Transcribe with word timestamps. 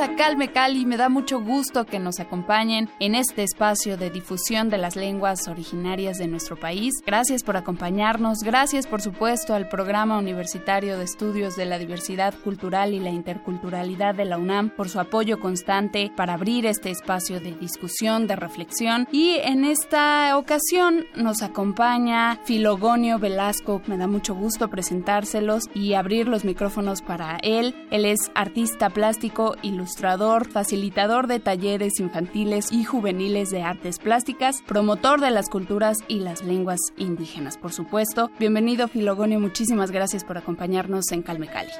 A 0.00 0.14
Calme 0.14 0.52
Cali, 0.52 0.86
me 0.86 0.96
da 0.96 1.08
mucho 1.08 1.40
gusto 1.40 1.84
que 1.84 1.98
nos 1.98 2.20
acompañen 2.20 2.88
en 3.00 3.16
este 3.16 3.42
espacio 3.42 3.96
de 3.96 4.10
difusión 4.10 4.70
de 4.70 4.78
las 4.78 4.94
lenguas 4.94 5.48
originarias 5.48 6.18
de 6.18 6.28
nuestro 6.28 6.56
país. 6.56 6.94
Gracias 7.04 7.42
por 7.42 7.56
acompañarnos, 7.56 8.38
gracias 8.44 8.86
por 8.86 9.02
supuesto 9.02 9.54
al 9.54 9.68
Programa 9.68 10.16
Universitario 10.16 10.98
de 10.98 11.04
Estudios 11.04 11.56
de 11.56 11.64
la 11.64 11.78
Diversidad 11.78 12.32
Cultural 12.44 12.94
y 12.94 13.00
la 13.00 13.10
Interculturalidad 13.10 14.14
de 14.14 14.24
la 14.24 14.38
UNAM 14.38 14.70
por 14.70 14.88
su 14.88 15.00
apoyo 15.00 15.40
constante 15.40 16.12
para 16.14 16.34
abrir 16.34 16.66
este 16.66 16.90
espacio 16.90 17.40
de 17.40 17.52
discusión, 17.52 18.28
de 18.28 18.36
reflexión. 18.36 19.08
Y 19.10 19.38
en 19.42 19.64
esta 19.64 20.36
ocasión 20.38 21.06
nos 21.16 21.42
acompaña 21.42 22.38
Filogonio 22.44 23.18
Velasco, 23.18 23.82
me 23.88 23.96
da 23.96 24.06
mucho 24.06 24.36
gusto 24.36 24.68
presentárselos 24.68 25.64
y 25.74 25.94
abrir 25.94 26.28
los 26.28 26.44
micrófonos 26.44 27.02
para 27.02 27.38
él. 27.42 27.74
Él 27.90 28.04
es 28.04 28.30
artista 28.36 28.90
plástico, 28.90 29.56
ilustrado 29.62 29.87
ilustrador, 29.88 30.46
facilitador 30.46 31.28
de 31.28 31.40
talleres 31.40 31.98
infantiles 31.98 32.72
y 32.72 32.84
juveniles 32.84 33.48
de 33.48 33.62
artes 33.62 33.98
plásticas, 33.98 34.56
promotor 34.66 35.18
de 35.18 35.30
las 35.30 35.48
culturas 35.48 35.96
y 36.08 36.18
las 36.18 36.44
lenguas 36.44 36.78
indígenas, 36.98 37.56
por 37.56 37.72
supuesto. 37.72 38.30
Bienvenido, 38.38 38.88
Filogonio, 38.88 39.40
muchísimas 39.40 39.90
gracias 39.90 40.24
por 40.24 40.36
acompañarnos 40.36 41.10
en 41.12 41.22
Calme 41.22 41.48
Cali. 41.48 41.70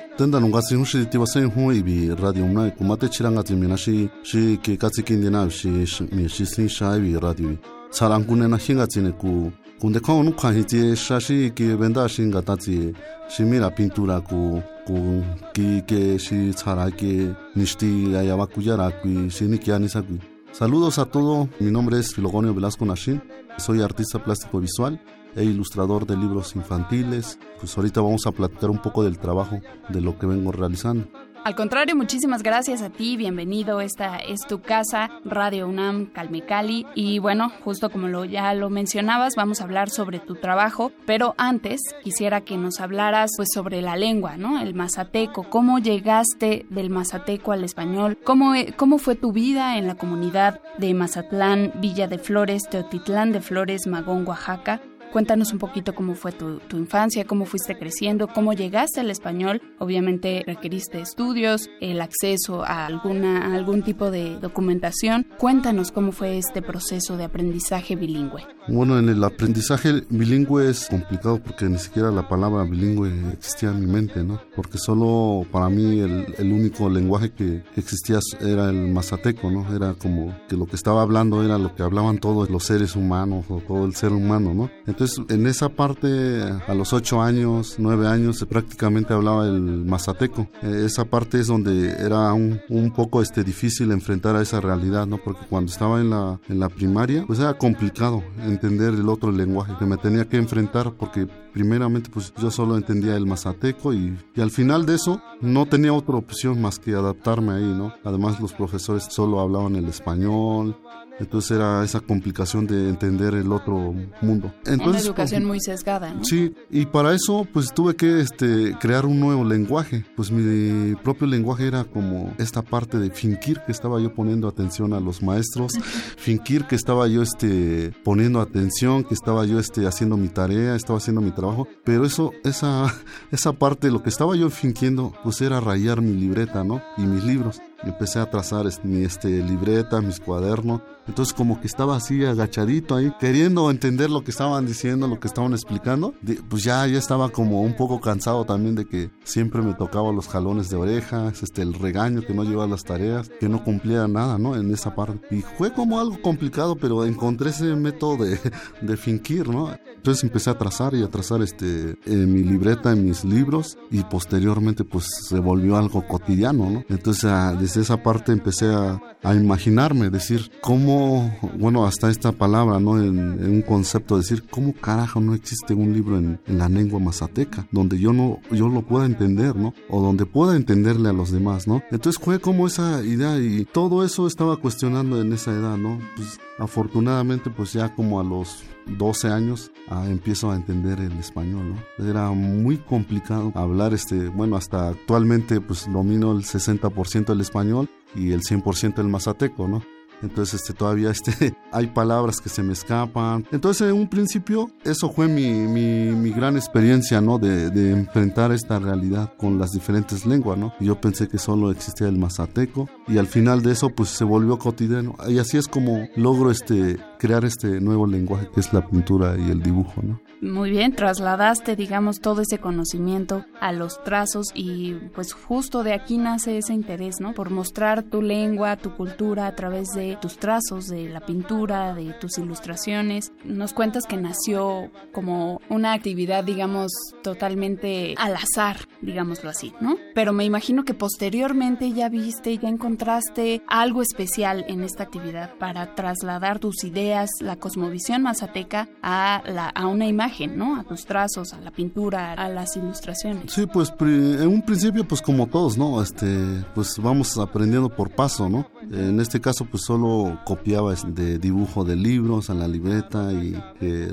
Kunde 9.81 10.01
kwa 10.01 10.23
nu 10.23 10.33
kwa 10.33 10.53
hiti 10.53 10.97
shashi 10.97 11.51
ki 11.55 11.65
venda 11.81 12.09
shi 12.09 12.23
nga 12.27 12.43
ta 12.43 12.57
tsi 12.57 12.93
shi 13.29 13.43
mi 13.45 13.59
la 13.59 13.71
pintura 13.71 14.21
ku 14.21 14.63
ku 14.87 15.23
ki 15.55 15.83
ke 15.89 16.19
shi 16.19 16.53
tsara 16.55 16.91
ke 16.91 17.13
nishti 17.57 18.13
ya 18.13 18.23
ya 18.23 18.37
bakuyara 18.37 18.91
ku 19.01 19.31
shi 19.31 19.45
ni 19.45 19.59
kia 19.59 19.79
ni 19.79 19.89
sakui 19.89 20.21
Saludos 20.51 20.99
a 20.99 21.05
todos, 21.05 21.47
mi 21.61 21.71
nombre 21.71 21.99
es 22.01 22.15
Filogonio 22.15 22.55
Velasco 22.55 22.85
Nashin, 22.85 23.23
soy 23.59 23.81
artista 23.83 24.19
plástico 24.19 24.59
visual 24.59 24.99
e 25.37 25.45
ilustrador 25.45 26.05
de 26.07 26.17
libros 26.17 26.57
infantiles. 26.57 27.39
Pues 27.61 27.77
ahorita 27.77 28.01
vamos 28.01 28.27
a 28.27 28.33
platicar 28.33 28.71
un 28.71 28.79
poco 28.79 29.05
del 29.05 29.19
trabajo 29.19 29.61
de 29.89 30.01
lo 30.01 30.19
que 30.19 30.27
vengo 30.27 30.51
realizando. 30.51 31.07
Al 31.45 31.55
contrario, 31.55 31.97
muchísimas 31.97 32.43
gracias 32.43 32.83
a 32.83 32.91
ti, 32.91 33.17
bienvenido. 33.17 33.81
Esta 33.81 34.19
es 34.19 34.41
tu 34.47 34.61
casa, 34.61 35.11
Radio 35.25 35.67
UNAM 35.67 36.07
Calmecali. 36.07 36.87
Y 36.95 37.21
bueno, 37.21 37.51
justo 37.65 37.91
como 37.91 38.09
lo, 38.09 38.25
ya 38.25 38.53
lo 38.55 38.69
mencionabas, 38.71 39.35
vamos 39.35 39.61
a 39.61 39.65
hablar 39.65 39.89
sobre 39.89 40.19
tu 40.19 40.35
trabajo, 40.35 40.93
pero 41.07 41.35
antes 41.39 41.81
quisiera 42.03 42.43
que 42.43 42.59
nos 42.59 42.81
hablaras 42.81 43.31
pues 43.37 43.49
sobre 43.55 43.81
la 43.81 43.97
lengua, 43.97 44.37
¿no? 44.37 44.61
El 44.61 44.75
mazateco, 44.75 45.45
cómo 45.49 45.79
llegaste 45.79 46.67
del 46.69 46.91
mazateco 46.91 47.53
al 47.53 47.65
español, 47.65 48.19
cómo, 48.25 48.53
cómo 48.77 48.99
fue 48.99 49.15
tu 49.15 49.33
vida 49.33 49.79
en 49.79 49.87
la 49.87 49.95
comunidad 49.95 50.61
de 50.77 50.93
Mazatlán, 50.93 51.73
Villa 51.77 52.09
de 52.09 52.19
Flores, 52.19 52.69
Teotitlán 52.69 53.33
de 53.33 53.41
Flores, 53.41 53.87
Magón, 53.87 54.27
Oaxaca 54.27 54.81
Cuéntanos 55.13 55.53
un 55.53 55.59
poquito 55.59 55.95
cómo 55.95 56.15
fue 56.15 56.33
tu, 56.33 56.61
infancia, 56.73 57.25
cómo 57.25 57.47
fuiste 57.47 57.79
creciendo, 57.79 58.29
cómo 58.29 58.53
llegaste 58.53 59.01
al 59.01 59.11
español. 59.11 59.63
Obviamente 59.79 60.43
requeriste 60.47 61.01
estudios, 61.01 61.71
el 61.81 62.01
acceso 62.01 62.63
a, 62.63 62.87
alguna, 62.87 63.55
algún 63.55 63.83
tipo 63.83 64.11
de 64.11 64.39
documentación. 64.39 65.27
Cuéntanos 65.39 65.93
cómo 65.93 66.13
fue 66.13 66.39
este 66.39 66.61
proceso 66.61 67.17
de 67.17 67.25
aprendizaje 67.25 67.97
bilingüe. 67.97 68.47
Bueno, 68.69 68.99
en 68.99 69.09
el 69.09 69.25
aprendizaje 69.25 70.03
bilingüe 70.11 70.69
es 70.69 70.89
complicado 70.89 71.41
porque 71.43 71.65
ni 71.65 71.79
siquiera 71.79 72.11
la 72.11 72.29
palabra 72.29 72.65
bilingüe 72.65 73.11
existía 73.33 73.71
en 73.71 73.81
mi 73.81 73.87
mente, 73.87 74.23
¿no? 74.23 74.41
Porque 74.55 74.77
solo 74.77 75.47
para 75.51 75.71
mí 75.71 76.01
el, 76.01 76.53
único 76.53 76.91
lenguaje 76.91 77.31
que, 77.31 77.63
existía 77.77 78.19
era 78.41 78.69
el 78.69 78.89
mazateco, 78.89 79.51
¿no? 79.51 79.75
Era 79.75 79.95
como 79.95 80.37
que 80.49 80.57
lo 80.57 80.67
que 80.67 80.77
estaba 80.77 81.01
hablando 81.01 81.43
era 81.43 81.57
lo 81.57 81.75
que 81.75 81.83
hablaban 81.83 82.19
todos 82.19 82.51
los 82.51 82.65
seres 82.65 82.95
humanos 82.95 83.47
o 83.49 83.61
todo 83.67 83.87
el 83.87 83.95
ser 83.95 84.13
humano, 84.13 84.53
¿no? 84.53 84.71
Entonces, 84.87 85.08
en 85.29 85.47
esa 85.47 85.69
parte, 85.69 86.43
a 86.43 86.75
los 86.75 86.93
ocho 86.93 87.23
años, 87.23 87.77
nueve 87.79 88.07
años, 88.07 88.45
prácticamente 88.49 89.15
hablaba 89.15 89.47
el 89.47 89.85
mazateco. 89.85 90.49
Eh, 90.63 90.83
esa 90.87 91.05
parte 91.05 91.41
es 91.41 91.47
donde 91.47 91.91
era 91.93 92.33
un, 92.33 92.61
un, 92.69 92.91
poco 92.93 93.23
este, 93.23 93.45
difícil 93.45 93.93
enfrentar 93.93 94.37
a 94.37 94.43
esa 94.43 94.61
realidad, 94.61 95.07
¿no? 95.07 95.19
Porque 95.19 95.47
cuando 95.49 95.71
estaba 95.71 96.01
en 96.01 96.11
la, 96.11 96.41
en 96.49 96.61
la 96.61 96.69
primaria, 96.69 97.25
pues 97.27 97.39
era 97.39 97.57
complicado 97.57 98.23
entender 98.45 98.95
el 98.95 99.09
otro 99.09 99.31
lenguaje 99.31 99.75
que 99.79 99.87
me 99.87 99.97
tenía 99.97 100.29
que 100.29 100.37
enfrentar 100.37 100.93
porque 100.93 101.27
primeramente 101.53 102.11
pues 102.11 102.33
yo 102.37 102.51
solo 102.51 102.77
entendía 102.77 103.17
el 103.17 103.27
mazateco 103.27 103.93
y, 103.93 104.17
y, 104.35 104.41
al 104.41 104.51
final 104.51 104.87
de 104.87 104.95
eso 104.95 105.21
no 105.41 105.67
tenía 105.67 105.93
otra 105.93 106.17
opción 106.17 106.61
más 106.61 106.79
que 106.79 106.95
adaptarme 106.95 107.53
ahí, 107.53 107.65
¿no? 107.65 107.93
Además 108.05 108.41
los 108.41 108.53
profesores 108.53 109.07
solo 109.11 109.41
hablaban 109.41 109.77
el 109.77 109.87
español, 109.87 110.77
entonces 111.19 111.53
era 111.53 111.85
esa 111.85 112.01
complicación 112.01 112.67
de 112.67 112.89
entender 112.89 113.35
el 113.35 113.53
otro 113.53 113.95
mundo. 114.21 114.53
Entonces, 114.67 114.87
Una 114.87 114.99
educación 115.01 115.45
muy 115.45 115.61
sesgada, 115.61 116.15
¿no? 116.15 116.25
Sí, 116.25 116.55
y 116.71 116.87
para 116.87 117.15
eso 117.15 117.47
pues 117.53 117.73
tuve 117.73 117.97
que 117.97 118.21
este, 118.21 118.77
crear 118.79 119.07
un 119.07 119.21
nuevo 119.21 119.45
lenguaje. 119.45 120.05
Pues 120.17 120.31
mi 120.31 120.95
propio 120.97 121.27
lenguaje 121.27 121.67
era 121.67 121.85
como 121.85 122.35
esta 122.39 122.63
parte 122.63 122.99
de 122.99 123.11
fingir 123.11 123.61
que 123.67 123.73
estaba 123.73 124.01
yo 124.01 124.15
poniendo 124.15 124.49
atención 124.49 124.93
a 124.93 125.01
los 125.01 125.23
maestros, 125.23 125.73
fingir 126.17 126.65
que 126.65 126.77
estaba 126.77 127.07
yo 127.09 127.23
este, 127.23 127.93
poniendo 128.05 128.41
atención, 128.41 129.05
que 129.05 129.15
estaba 129.15 129.45
yo 129.45 129.59
este, 129.59 129.87
haciendo 129.87 130.17
mi 130.17 130.29
tarea, 130.29 130.77
estaba 130.77 130.99
haciendo 130.99 131.21
mi 131.21 131.31
trabajo. 131.31 131.67
Pero 131.85 132.05
eso, 132.05 132.33
esa, 132.45 132.95
esa 133.31 133.53
parte, 133.53 133.91
lo 133.91 134.03
que 134.03 134.09
estaba 134.09 134.37
yo 134.37 134.51
fingiendo, 134.51 135.13
pues 135.25 135.41
era 135.41 135.61
rayar 135.61 136.01
mi 136.01 136.13
libreta, 136.13 136.65
¿no? 136.65 136.83
Y 136.97 137.03
mis 137.03 137.25
libros 137.25 137.61
empecé 137.83 138.19
a 138.19 138.31
trazar 138.31 138.67
mi 138.83 139.05
este, 139.05 139.29
libreta, 139.43 140.01
mis 140.01 140.21
cuadernos. 140.21 140.81
Entonces 141.07 141.33
como 141.33 141.61
que 141.61 141.67
estaba 141.67 141.97
así 141.97 142.23
agachadito 142.25 142.95
ahí, 142.95 143.11
queriendo 143.19 143.71
entender 143.71 144.11
lo 144.11 144.23
que 144.23 144.31
estaban 144.31 144.67
diciendo, 144.67 145.09
lo 145.09 145.19
que 145.19 145.29
estaban 145.29 145.53
explicando. 145.53 146.13
pues 146.49 146.65
ya, 146.65 146.87
ya 146.87 146.99
estaba 146.99 147.31
como 147.31 147.63
un 147.63 147.75
poco 147.75 148.01
cansado 148.01 148.45
también 148.45 148.75
de 148.75 148.87
que 148.87 149.11
siempre 149.25 149.63
me 149.63 149.73
tocaba 149.73 150.13
los 150.13 150.29
jalones 150.29 150.69
de 150.69 150.77
orejas, 150.77 151.43
este, 151.43 151.63
el 151.63 151.73
regaño, 151.73 152.23
que 152.23 152.35
no 152.35 152.45
llevaba 152.45 152.67
las 152.67 152.85
tareas, 152.85 153.31
que 153.41 153.49
no 153.49 153.65
cumplía 153.65 154.07
nada, 154.07 154.37
¿no? 154.39 154.55
En 154.55 154.73
esa 154.73 154.95
parte. 154.95 155.35
Y 155.35 155.41
fue 155.41 155.73
como 155.73 155.99
algo 155.99 156.21
complicado, 156.21 156.77
pero 156.77 157.07
encontré 157.07 157.51
ese 157.51 157.75
método 157.75 158.25
de, 158.25 158.39
de 158.83 158.97
fingir, 158.97 159.49
¿no? 159.49 159.75
Entonces 159.97 160.25
empecé 160.25 160.51
a 160.51 160.59
trazar 160.59 160.95
y 160.95 161.03
a 161.03 161.09
trazar 161.09 161.43
este, 161.43 161.97
mi 162.07 162.43
libreta, 162.43 162.95
mis 162.95 163.25
libros, 163.25 163.79
y 163.91 164.03
posteriormente 164.05 164.85
pues 164.85 165.07
se 165.29 165.41
volvió 165.41 165.77
algo 165.77 166.07
cotidiano, 166.07 166.71
¿no? 166.71 166.85
Entonces 166.89 167.25
ah, 167.25 167.55
desde 167.69 167.83
esa 167.83 168.03
parte 168.03 168.33
empecé 168.33 168.67
a, 168.67 168.99
a 169.23 169.35
imaginarme, 169.35 170.09
decir, 170.09 170.51
cómo, 170.63 171.39
bueno, 171.59 171.85
hasta 171.85 172.09
esta 172.09 172.33
palabra, 172.33 172.81
¿no? 172.81 172.99
En, 172.99 173.19
un 173.45 173.61
concepto, 173.61 174.17
decir, 174.17 174.45
cómo 174.49 174.73
carajo 174.73 175.21
no 175.21 175.35
existe 175.35 175.75
un 175.75 175.93
libro 175.93 176.17
en, 176.17 176.41
la 176.47 176.71
lengua 176.71 176.99
mazateca, 176.99 177.69
donde 177.71 177.99
yo 177.99 178.15
no, 178.15 178.41
yo 178.51 178.69
lo 178.69 178.81
pueda 178.81 179.05
entender, 179.05 179.55
¿no? 179.55 179.75
O 179.91 180.01
donde 180.01 180.25
pueda 180.25 180.57
entenderle 180.57 181.11
a 181.11 181.13
los 181.13 181.31
demás, 181.31 181.69
¿no? 181.69 181.83
Entonces 181.91 182.23
fue 182.23 182.41
como 182.41 182.67
esa 182.67 183.05
idea 183.05 183.39
y 183.39 183.67
todo 183.67 184.03
eso 184.03 184.27
estaba 184.27 184.57
cuestionando 184.57 185.21
en 185.21 185.35
esa 185.35 185.53
edad, 185.53 185.77
¿no? 185.77 185.99
Pues 186.17 186.39
afortunadamente, 186.59 187.51
pues 187.51 187.73
ya 187.73 187.95
como 187.95 188.21
a 188.21 188.25
los 188.25 188.63
12 188.87 189.29
años 189.29 189.71
ah, 189.89 190.07
empiezo 190.09 190.51
a 190.51 190.57
entender 190.57 191.01
el 191.01 191.13
español, 191.19 191.75
¿no? 191.75 192.07
Era 192.07 192.31
muy 192.31 192.79
complicado 192.79 193.53
hablar 193.55 193.95
este, 193.95 194.29
bueno, 194.29 194.57
hasta 194.57 194.89
actualmente 194.89 195.61
pues 195.61 195.91
domino 195.91 196.33
el 196.33 196.45
60% 196.45 197.27
del 197.27 197.41
español 197.41 197.89
y 198.15 198.33
el 198.33 198.43
100% 198.43 198.99
el 198.99 199.09
mazateco, 199.09 199.69
¿no? 199.69 199.83
Entonces 200.23 200.61
este, 200.61 200.75
todavía 200.75 201.11
este, 201.11 201.55
hay 201.73 201.87
palabras 201.89 202.41
que 202.41 202.49
se 202.49 202.63
me 202.63 202.73
escapan. 202.73 203.47
Entonces 203.53 203.89
en 203.89 203.95
un 203.95 204.09
principio 204.09 204.71
eso 204.85 205.11
fue 205.11 205.29
mi, 205.29 205.51
mi, 205.53 206.31
gran 206.31 206.57
experiencia, 206.57 207.21
¿no? 207.21 207.39
De, 207.39 207.71
de, 207.71 207.91
enfrentar 207.93 208.53
esta 208.53 208.79
realidad 208.79 209.33
con 209.37 209.59
las 209.59 209.73
diferentes 209.73 210.27
lenguas, 210.27 210.59
¿no? 210.59 210.73
Yo 210.79 211.01
pensé 211.01 211.27
que 211.27 211.39
solo 211.39 211.71
existía 211.71 212.09
el 212.09 212.19
mazateco 212.19 212.89
y 213.09 213.19
al 213.19 213.27
final 213.27 213.63
de 213.63 213.73
eso 213.73 213.91
pues 213.91 214.11
se 214.11 214.25
volvió 214.25 214.59
cotidiano. 214.59 215.17
Y 215.27 215.39
así 215.39 215.57
es 215.57 215.67
como 215.67 216.09
logro 216.17 216.51
este, 216.51 216.99
crear 217.19 217.45
este 217.45 217.81
nuevo 217.81 218.07
lenguaje 218.07 218.49
que 218.55 218.61
es 218.61 218.73
la 218.73 218.87
pintura 218.87 219.37
y 219.39 219.51
el 219.51 219.63
dibujo, 219.63 220.03
¿no? 220.03 220.21
Muy 220.41 220.71
bien, 220.71 220.95
trasladaste, 220.95 221.75
digamos, 221.75 222.21
todo 222.21 222.43
ese 222.43 222.59
conocimiento 222.59 223.45
a 223.61 223.73
los 223.73 224.03
trazos 224.05 224.47
y 224.55 224.95
pues 225.15 225.33
justo 225.33 225.83
de 225.83 225.93
aquí 225.93 226.17
nace 226.17 226.59
ese 226.59 226.75
interés, 226.75 227.17
¿no? 227.19 227.35
Por 227.35 227.51
mostrar 227.51 228.05
tu 228.05 228.23
lengua, 228.23 228.77
tu 228.77 228.95
cultura 228.95 229.49
a 229.49 229.57
través 229.57 229.89
de 229.89 230.17
tus 230.21 230.39
trazos, 230.39 230.87
de 230.87 231.09
la 231.09 231.21
pintura, 231.21 231.93
de 231.93 232.13
tus 232.13 232.39
ilustraciones. 232.39 233.33
Nos 233.45 233.73
cuentas 233.73 234.05
que 234.07 234.17
nació 234.17 234.93
como 235.13 235.61
una 235.69 235.93
actividad, 235.93 236.45
digamos, 236.45 236.93
totalmente 237.23 238.15
al 238.17 238.37
azar, 238.37 238.77
digámoslo 239.01 239.51
así, 239.51 239.73
¿no? 239.81 239.97
Pero 240.15 240.33
me 240.33 240.45
imagino 240.45 240.85
que 240.85 240.95
posteriormente 240.95 241.93
ya 241.93 242.09
viste, 242.09 242.57
ya 242.59 242.69
encontraste 242.69 243.63
algo 243.67 244.03
especial 244.03 244.65
en 244.69 244.83
esta 244.83 245.05
actividad 245.05 245.55
para 245.59 245.95
trasladar 245.95 246.59
tus 246.59 246.85
ideas, 246.85 247.31
la 247.41 247.57
cosmovisión 247.57 248.23
mazateca 248.23 248.89
a, 249.03 249.43
la, 249.47 249.69
a 249.69 249.87
una 249.87 250.07
imagen 250.07 250.29
¿no? 250.57 250.77
A 250.77 250.85
tus 250.85 251.05
trazos, 251.05 251.53
a 251.53 251.61
la 251.61 251.71
pintura, 251.71 252.33
a 252.33 252.49
las 252.49 252.77
ilustraciones. 252.77 253.53
Sí, 253.53 253.67
pues 253.67 253.93
en 254.01 254.49
un 254.49 254.63
principio, 254.63 255.07
pues 255.07 255.21
como 255.23 255.47
todos, 255.47 255.77
¿no? 255.77 256.03
Este, 256.03 256.65
pues 256.75 256.99
vamos 256.99 257.37
aprendiendo 257.39 257.89
por 257.89 258.11
paso, 258.11 258.49
¿no? 258.49 258.67
En 258.91 259.21
este 259.21 259.41
caso, 259.41 259.65
pues 259.65 259.85
solo 259.85 260.41
copiaba 260.45 260.95
de 260.95 261.39
dibujo 261.39 261.85
de 261.85 261.97
libros 261.97 262.51
a 262.51 262.55
la 262.55 262.69
libreta 262.69 263.33
y 263.33 263.57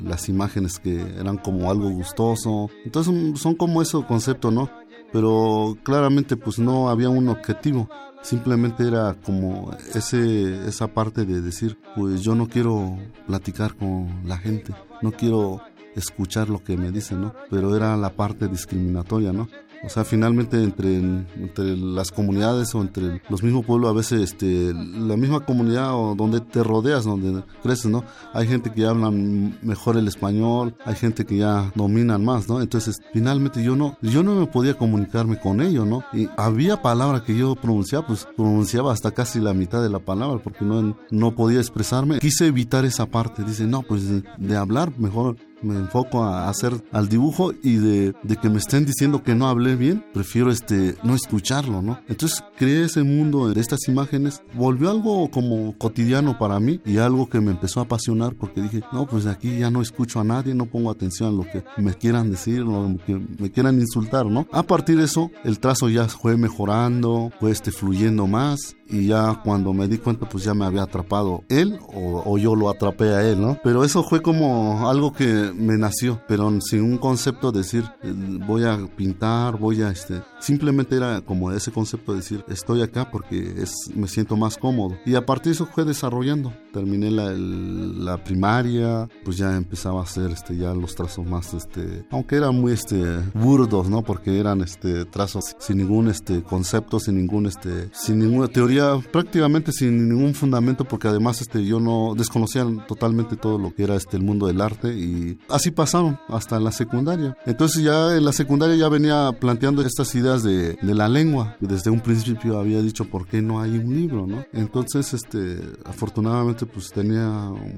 las 0.03 0.29
imágenes 0.29 0.79
que 0.79 1.01
eran 1.19 1.37
como 1.37 1.71
algo 1.71 1.89
gustoso. 1.89 2.69
Entonces 2.83 3.39
son 3.39 3.55
como 3.55 3.81
ese 3.81 4.03
concepto, 4.05 4.51
¿no? 4.51 4.69
Pero 5.11 5.77
claramente, 5.83 6.35
pues 6.35 6.59
no 6.59 6.89
había 6.89 7.09
un 7.09 7.29
objetivo 7.29 7.89
simplemente 8.21 8.87
era 8.87 9.13
como 9.23 9.71
ese 9.93 10.67
esa 10.67 10.87
parte 10.87 11.25
de 11.25 11.41
decir 11.41 11.77
pues 11.95 12.21
yo 12.21 12.33
no 12.33 12.47
quiero 12.47 12.97
platicar 13.27 13.75
con 13.75 14.23
la 14.25 14.39
gente 14.39 14.73
no 15.03 15.11
quiero 15.11 15.61
escuchar 15.95 16.49
lo 16.49 16.63
que 16.63 16.77
me 16.77 16.91
dicen, 16.91 17.21
¿no? 17.21 17.33
Pero 17.49 17.75
era 17.75 17.95
la 17.97 18.11
parte 18.11 18.47
discriminatoria, 18.47 19.31
¿no? 19.31 19.47
O 19.85 19.89
sea, 19.89 20.03
finalmente 20.03 20.61
entre, 20.61 20.95
entre 20.95 21.77
las 21.77 22.11
comunidades 22.11 22.73
o 22.73 22.81
entre 22.81 23.21
los 23.29 23.43
mismos 23.43 23.65
pueblos, 23.65 23.91
a 23.91 23.93
veces 23.93 24.21
este, 24.21 24.73
la 24.73 25.15
misma 25.15 25.45
comunidad 25.45 25.93
o 25.93 26.15
donde 26.15 26.41
te 26.41 26.63
rodeas, 26.63 27.05
donde 27.05 27.43
creces, 27.61 27.91
¿no? 27.91 28.03
Hay 28.33 28.47
gente 28.47 28.71
que 28.71 28.85
habla 28.85 29.11
mejor 29.11 29.97
el 29.97 30.07
español, 30.07 30.75
hay 30.85 30.95
gente 30.95 31.25
que 31.25 31.37
ya 31.37 31.71
dominan 31.75 32.25
más, 32.25 32.49
¿no? 32.49 32.61
Entonces, 32.61 32.99
finalmente 33.13 33.63
yo 33.63 33.75
no, 33.75 33.97
yo 34.01 34.23
no 34.23 34.35
me 34.35 34.47
podía 34.47 34.75
comunicarme 34.75 35.39
con 35.39 35.61
ellos, 35.61 35.85
¿no? 35.85 36.03
Y 36.13 36.29
había 36.37 36.81
palabras 36.81 37.21
que 37.21 37.37
yo 37.37 37.55
pronunciaba, 37.55 38.07
pues 38.07 38.27
pronunciaba 38.35 38.91
hasta 38.91 39.11
casi 39.11 39.39
la 39.39 39.53
mitad 39.53 39.81
de 39.81 39.89
la 39.89 39.99
palabra 39.99 40.41
porque 40.43 40.65
no, 40.65 40.97
no 41.11 41.35
podía 41.35 41.59
expresarme. 41.59 42.19
Quise 42.19 42.47
evitar 42.47 42.85
esa 42.85 43.05
parte, 43.05 43.43
dice, 43.43 43.65
no, 43.65 43.83
pues 43.83 44.03
de 44.37 44.55
hablar 44.55 44.91
mejor 44.97 45.37
me 45.61 45.75
enfoco 45.75 46.23
a 46.23 46.49
hacer 46.49 46.73
al 46.91 47.09
dibujo 47.09 47.53
y 47.63 47.75
de, 47.77 48.13
que 48.41 48.49
me 48.49 48.57
estén 48.57 48.85
diciendo 48.85 49.23
que 49.23 49.35
no 49.35 49.47
hablé 49.47 49.75
bien, 49.75 50.05
prefiero 50.13 50.51
este 50.51 50.95
no 51.03 51.15
escucharlo, 51.15 51.81
¿no? 51.81 51.99
Entonces 52.07 52.43
creé 52.57 52.85
ese 52.85 53.03
mundo 53.03 53.49
de 53.49 53.59
estas 53.59 53.87
imágenes, 53.87 54.41
volvió 54.53 54.89
algo 54.89 55.29
como 55.31 55.77
cotidiano 55.77 56.37
para 56.37 56.59
mí 56.59 56.81
y 56.85 56.97
algo 56.97 57.29
que 57.29 57.39
me 57.39 57.51
empezó 57.51 57.79
a 57.79 57.83
apasionar 57.83 58.35
porque 58.35 58.61
dije, 58.61 58.81
no, 58.91 59.05
pues 59.07 59.25
aquí 59.25 59.59
ya 59.59 59.71
no 59.71 59.81
escucho 59.81 60.19
a 60.19 60.23
nadie, 60.23 60.53
no 60.53 60.65
pongo 60.65 60.91
atención 60.91 61.29
a 61.29 61.31
lo 61.31 61.43
que 61.43 61.63
me 61.77 61.93
quieran 61.93 62.31
decir, 62.31 62.59
lo 62.59 62.95
que 63.05 63.15
me 63.15 63.51
quieran 63.51 63.79
insultar, 63.79 64.25
¿no? 64.25 64.47
A 64.51 64.63
partir 64.63 64.97
de 64.97 65.05
eso, 65.05 65.31
el 65.43 65.59
trazo 65.59 65.89
ya 65.89 66.07
fue 66.07 66.37
mejorando, 66.37 67.31
fue 67.39 67.51
este 67.51 67.71
fluyendo 67.71 68.27
más 68.27 68.75
y 68.87 69.07
ya 69.07 69.41
cuando 69.43 69.73
me 69.73 69.87
di 69.87 69.97
cuenta 69.97 70.27
pues 70.29 70.43
ya 70.43 70.53
me 70.53 70.65
había 70.65 70.83
atrapado 70.83 71.43
él 71.49 71.79
o, 71.93 72.23
o, 72.25 72.37
yo 72.37 72.55
lo 72.55 72.69
atrapé 72.69 73.15
a 73.15 73.27
él, 73.27 73.41
¿no? 73.41 73.57
Pero 73.63 73.83
eso 73.83 74.03
fue 74.03 74.21
como 74.21 74.89
algo 74.89 75.13
que 75.13 75.51
me 75.55 75.77
nació, 75.77 76.21
pero 76.27 76.51
sin 76.61 76.81
un 76.81 76.97
concepto 76.97 77.51
de 77.51 77.59
decir 77.59 77.83
eh, 78.03 78.13
voy 78.45 78.63
a 78.65 78.77
pintar, 78.95 79.57
voy 79.57 79.81
a 79.81 79.89
este, 79.89 80.21
simplemente 80.39 80.95
era 80.95 81.21
como 81.21 81.51
ese 81.51 81.71
concepto 81.71 82.11
de 82.11 82.19
decir 82.19 82.43
estoy 82.47 82.81
acá 82.81 83.09
porque 83.09 83.55
es, 83.57 83.73
me 83.95 84.07
siento 84.07 84.35
más 84.37 84.57
cómodo 84.57 84.97
y 85.05 85.15
a 85.15 85.25
partir 85.25 85.51
de 85.51 85.55
eso 85.55 85.65
fue 85.65 85.83
desarrollando, 85.85 86.53
terminé 86.71 87.09
la, 87.09 87.31
la 87.31 88.23
primaria, 88.23 89.09
pues 89.23 89.37
ya 89.37 89.55
empezaba 89.55 90.01
a 90.01 90.03
hacer 90.03 90.31
este 90.31 90.57
ya 90.57 90.73
los 90.73 90.95
trazos 90.95 91.25
más 91.25 91.53
este, 91.53 92.05
aunque 92.11 92.35
eran 92.35 92.59
muy 92.59 92.73
este 92.73 93.03
burdos, 93.33 93.89
¿no? 93.89 94.03
Porque 94.03 94.39
eran 94.39 94.61
este 94.61 95.05
trazos 95.05 95.55
sin 95.59 95.77
ningún 95.77 96.09
este 96.09 96.43
concepto, 96.43 96.99
sin 96.99 97.17
ningún 97.17 97.47
este 97.47 97.89
sin 97.93 98.19
ninguna 98.19 98.47
teoría 98.47 98.74
prácticamente 99.11 99.71
sin 99.71 100.09
ningún 100.09 100.33
fundamento 100.33 100.85
porque 100.85 101.07
además 101.07 101.41
este 101.41 101.65
yo 101.65 101.79
no 101.79 102.13
desconocía 102.15 102.65
totalmente 102.87 103.35
todo 103.35 103.57
lo 103.57 103.73
que 103.73 103.83
era 103.83 103.95
este 103.95 104.17
el 104.17 104.23
mundo 104.23 104.47
del 104.47 104.61
arte 104.61 104.93
y 104.93 105.39
así 105.49 105.71
pasaron 105.71 106.19
hasta 106.27 106.59
la 106.59 106.71
secundaria. 106.71 107.37
Entonces 107.45 107.83
ya 107.83 108.15
en 108.15 108.25
la 108.25 108.31
secundaria 108.31 108.75
ya 108.75 108.89
venía 108.89 109.31
planteando 109.39 109.81
estas 109.81 110.13
ideas 110.15 110.43
de, 110.43 110.73
de 110.81 110.93
la 110.95 111.07
lengua. 111.09 111.55
Desde 111.59 111.89
un 111.89 111.99
principio 111.99 112.57
había 112.57 112.81
dicho 112.81 113.05
por 113.05 113.27
qué 113.27 113.41
no 113.41 113.61
hay 113.61 113.77
un 113.77 113.93
libro, 113.93 114.25
¿no? 114.27 114.45
Entonces 114.53 115.13
este 115.13 115.59
afortunadamente 115.85 116.65
pues 116.65 116.91
tenía 116.91 117.27